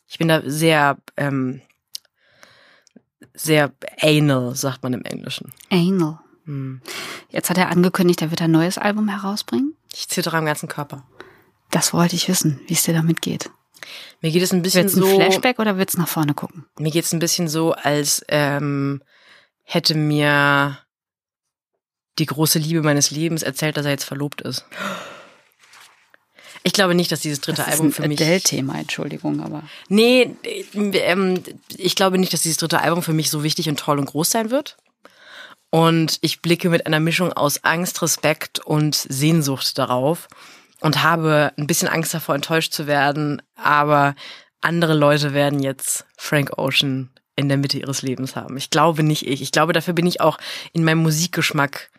Ich 0.08 0.16
bin 0.18 0.28
da 0.28 0.40
sehr, 0.46 0.96
ähm, 1.18 1.60
sehr 3.34 3.72
anal, 4.00 4.54
sagt 4.54 4.82
man 4.82 4.92
im 4.94 5.04
Englischen. 5.04 5.52
Anal. 5.70 6.18
Hm. 6.46 6.80
Jetzt 7.30 7.50
hat 7.50 7.58
er 7.58 7.68
angekündigt, 7.70 8.22
er 8.22 8.30
wird 8.30 8.42
ein 8.42 8.50
neues 8.50 8.78
Album 8.78 9.08
herausbringen. 9.08 9.76
Ich 9.92 10.08
zittere 10.08 10.36
am 10.36 10.46
ganzen 10.46 10.68
Körper. 10.68 11.06
Das 11.70 11.92
wollte 11.92 12.16
ich 12.16 12.28
wissen, 12.28 12.60
wie 12.66 12.74
es 12.74 12.84
dir 12.84 12.94
damit 12.94 13.20
geht. 13.22 13.50
Mir 14.20 14.30
geht 14.30 14.42
es 14.42 14.52
ein 14.52 14.62
bisschen 14.62 14.84
Wird's 14.84 14.96
ein 14.96 15.02
so. 15.02 15.14
Flashback 15.16 15.58
oder 15.58 15.76
wird's 15.76 15.96
nach 15.96 16.08
vorne 16.08 16.34
gucken? 16.34 16.64
Mir 16.78 16.90
geht's 16.90 17.12
ein 17.12 17.18
bisschen 17.18 17.48
so, 17.48 17.72
als 17.72 18.24
ähm, 18.28 19.02
hätte 19.62 19.94
mir 19.94 20.78
die 22.18 22.26
große 22.26 22.58
Liebe 22.58 22.82
meines 22.82 23.10
Lebens 23.10 23.42
erzählt, 23.42 23.76
dass 23.76 23.84
er 23.84 23.92
jetzt 23.92 24.04
verlobt 24.04 24.40
ist. 24.40 24.64
Ich 26.62 26.72
glaube 26.72 26.94
nicht, 26.94 27.12
dass 27.12 27.20
dieses 27.20 27.40
dritte 27.40 27.58
Das 27.58 27.66
ist 27.68 27.72
Album 27.74 27.86
ein 27.88 27.92
für 27.92 28.08
mich. 28.08 28.20
Adele-Thema, 28.20 28.78
Entschuldigung, 28.78 29.40
aber 29.40 29.62
Nee, 29.88 30.34
ähm, 30.74 31.42
ich 31.76 31.94
glaube 31.94 32.18
nicht, 32.18 32.32
dass 32.32 32.42
dieses 32.42 32.58
dritte 32.58 32.80
Album 32.80 33.02
für 33.02 33.12
mich 33.12 33.30
so 33.30 33.44
wichtig 33.44 33.68
und 33.68 33.78
toll 33.78 33.98
und 33.98 34.06
groß 34.06 34.30
sein 34.30 34.50
wird. 34.50 34.76
Und 35.70 36.18
ich 36.20 36.42
blicke 36.42 36.68
mit 36.68 36.86
einer 36.86 37.00
Mischung 37.00 37.32
aus 37.32 37.64
Angst, 37.64 38.00
Respekt 38.02 38.60
und 38.60 38.94
Sehnsucht 38.94 39.76
darauf 39.78 40.28
und 40.80 41.02
habe 41.02 41.52
ein 41.56 41.66
bisschen 41.66 41.88
Angst 41.88 42.14
davor, 42.14 42.34
enttäuscht 42.34 42.72
zu 42.72 42.86
werden. 42.86 43.42
Aber 43.56 44.14
andere 44.60 44.94
Leute 44.94 45.34
werden 45.34 45.60
jetzt 45.60 46.06
Frank 46.16 46.58
Ocean 46.58 47.10
in 47.34 47.48
der 47.48 47.58
Mitte 47.58 47.78
ihres 47.78 48.02
Lebens 48.02 48.34
haben. 48.36 48.56
Ich 48.56 48.70
glaube 48.70 49.02
nicht 49.02 49.26
ich. 49.26 49.42
Ich 49.42 49.52
glaube, 49.52 49.72
dafür 49.72 49.94
bin 49.94 50.06
ich 50.06 50.20
auch 50.20 50.38
in 50.72 50.84
meinem 50.84 51.02
Musikgeschmack 51.02 51.90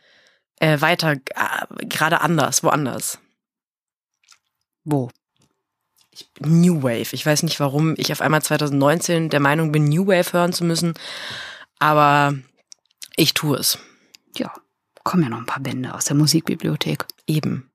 äh, 0.60 0.82
weiter, 0.82 1.14
äh, 1.14 1.86
gerade 1.86 2.22
anders, 2.22 2.64
woanders. 2.64 3.20
wo? 4.84 5.12
New 6.40 6.82
Wave. 6.82 7.14
Ich 7.14 7.24
weiß 7.24 7.44
nicht, 7.44 7.60
warum 7.60 7.94
ich 7.98 8.12
auf 8.12 8.22
einmal 8.22 8.42
2019 8.42 9.30
der 9.30 9.40
Meinung 9.40 9.72
bin, 9.72 9.86
New 9.86 10.08
Wave 10.08 10.34
hören 10.34 10.54
zu 10.54 10.64
müssen, 10.64 10.96
aber 11.78 12.34
ich 13.18 13.34
tue 13.34 13.58
es 13.58 13.78
Ja, 14.38 14.54
kommen 15.04 15.24
ja 15.24 15.30
noch 15.30 15.40
ein 15.40 15.46
paar 15.46 15.62
Bände 15.62 15.94
aus 15.94 16.06
der 16.06 16.16
Musikbibliothek. 16.16 17.06
eben. 17.28 17.70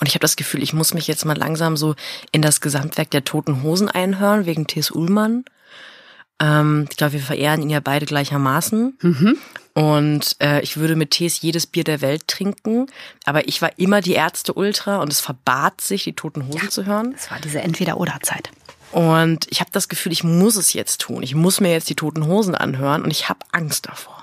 Und 0.00 0.08
ich 0.08 0.14
habe 0.14 0.22
das 0.22 0.36
Gefühl, 0.36 0.62
ich 0.62 0.72
muss 0.72 0.94
mich 0.94 1.06
jetzt 1.06 1.24
mal 1.24 1.36
langsam 1.36 1.76
so 1.76 1.94
in 2.32 2.40
das 2.42 2.60
Gesamtwerk 2.60 3.10
der 3.10 3.24
Toten 3.24 3.62
Hosen 3.62 3.88
einhören, 3.88 4.46
wegen 4.46 4.66
T.S. 4.66 4.90
Ullmann. 4.90 5.44
Ähm, 6.40 6.86
ich 6.90 6.96
glaube, 6.96 7.12
wir 7.14 7.20
verehren 7.20 7.60
ihn 7.60 7.70
ja 7.70 7.80
beide 7.80 8.06
gleichermaßen. 8.06 8.96
Mhm. 9.00 9.36
Und 9.74 10.36
äh, 10.40 10.60
ich 10.62 10.78
würde 10.78 10.96
mit 10.96 11.10
Tees 11.10 11.42
jedes 11.42 11.66
Bier 11.66 11.84
der 11.84 12.00
Welt 12.00 12.26
trinken. 12.26 12.86
Aber 13.24 13.46
ich 13.46 13.60
war 13.60 13.78
immer 13.78 14.00
die 14.00 14.14
Ärzte 14.14 14.54
Ultra 14.54 15.02
und 15.02 15.12
es 15.12 15.20
verbat 15.20 15.80
sich, 15.82 16.04
die 16.04 16.14
Toten 16.14 16.46
Hosen 16.48 16.70
zu 16.70 16.86
hören. 16.86 17.12
Das 17.12 17.30
war 17.30 17.38
diese 17.38 17.60
Entweder-Oder-Zeit. 17.60 18.50
Und 18.92 19.46
ich 19.50 19.60
habe 19.60 19.70
das 19.72 19.88
Gefühl, 19.88 20.12
ich 20.12 20.24
muss 20.24 20.56
es 20.56 20.72
jetzt 20.72 21.02
tun. 21.02 21.22
Ich 21.22 21.34
muss 21.34 21.60
mir 21.60 21.72
jetzt 21.72 21.90
die 21.90 21.94
Toten 21.94 22.26
Hosen 22.26 22.54
anhören 22.54 23.02
und 23.02 23.10
ich 23.10 23.28
habe 23.28 23.40
Angst 23.52 23.86
davor. 23.86 24.17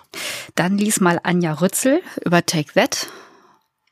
Dann 0.56 0.78
lies 0.78 1.00
mal 1.00 1.20
Anja 1.24 1.54
Rützel 1.54 2.02
über 2.24 2.46
Take 2.46 2.74
That 2.74 3.08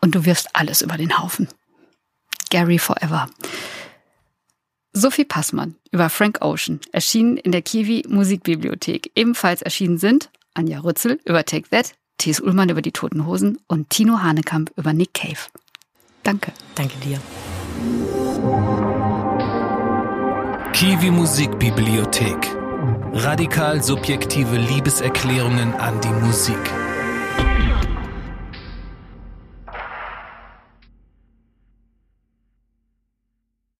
und 0.01 0.15
du 0.15 0.25
wirfst 0.25 0.49
alles 0.53 0.81
über 0.81 0.97
den 0.97 1.17
Haufen. 1.17 1.47
Gary 2.49 2.77
Forever. 2.77 3.27
Sophie 4.93 5.25
Passmann 5.25 5.75
über 5.91 6.09
Frank 6.09 6.41
Ocean 6.41 6.79
erschienen 6.91 7.37
in 7.37 7.51
der 7.51 7.63
Kiwi 7.63 8.03
Musikbibliothek. 8.07 9.11
Ebenfalls 9.15 9.63
erschienen 9.63 9.97
sind 9.97 10.29
Anja 10.53 10.79
Rützel 10.79 11.19
über 11.25 11.45
Take 11.45 11.69
That, 11.69 11.93
Thies 12.19 12.39
Ullmann 12.39 12.69
über 12.69 12.83
die 12.83 12.91
Toten 12.91 13.25
Hosen 13.25 13.57
und 13.67 13.89
Tino 13.89 14.21
Hanekamp 14.21 14.71
über 14.77 14.93
Nick 14.93 15.15
Cave. 15.15 15.49
Danke. 16.21 16.53
Danke 16.75 16.95
dir. 16.99 17.19
Kiwi 20.73 21.11
Musikbibliothek. 21.11 22.52
Radikal 23.15 23.83
subjektive 23.83 24.57
Liebeserklärungen 24.57 25.75
an 25.75 26.01
die 26.01 26.25
Musik. 26.25 26.57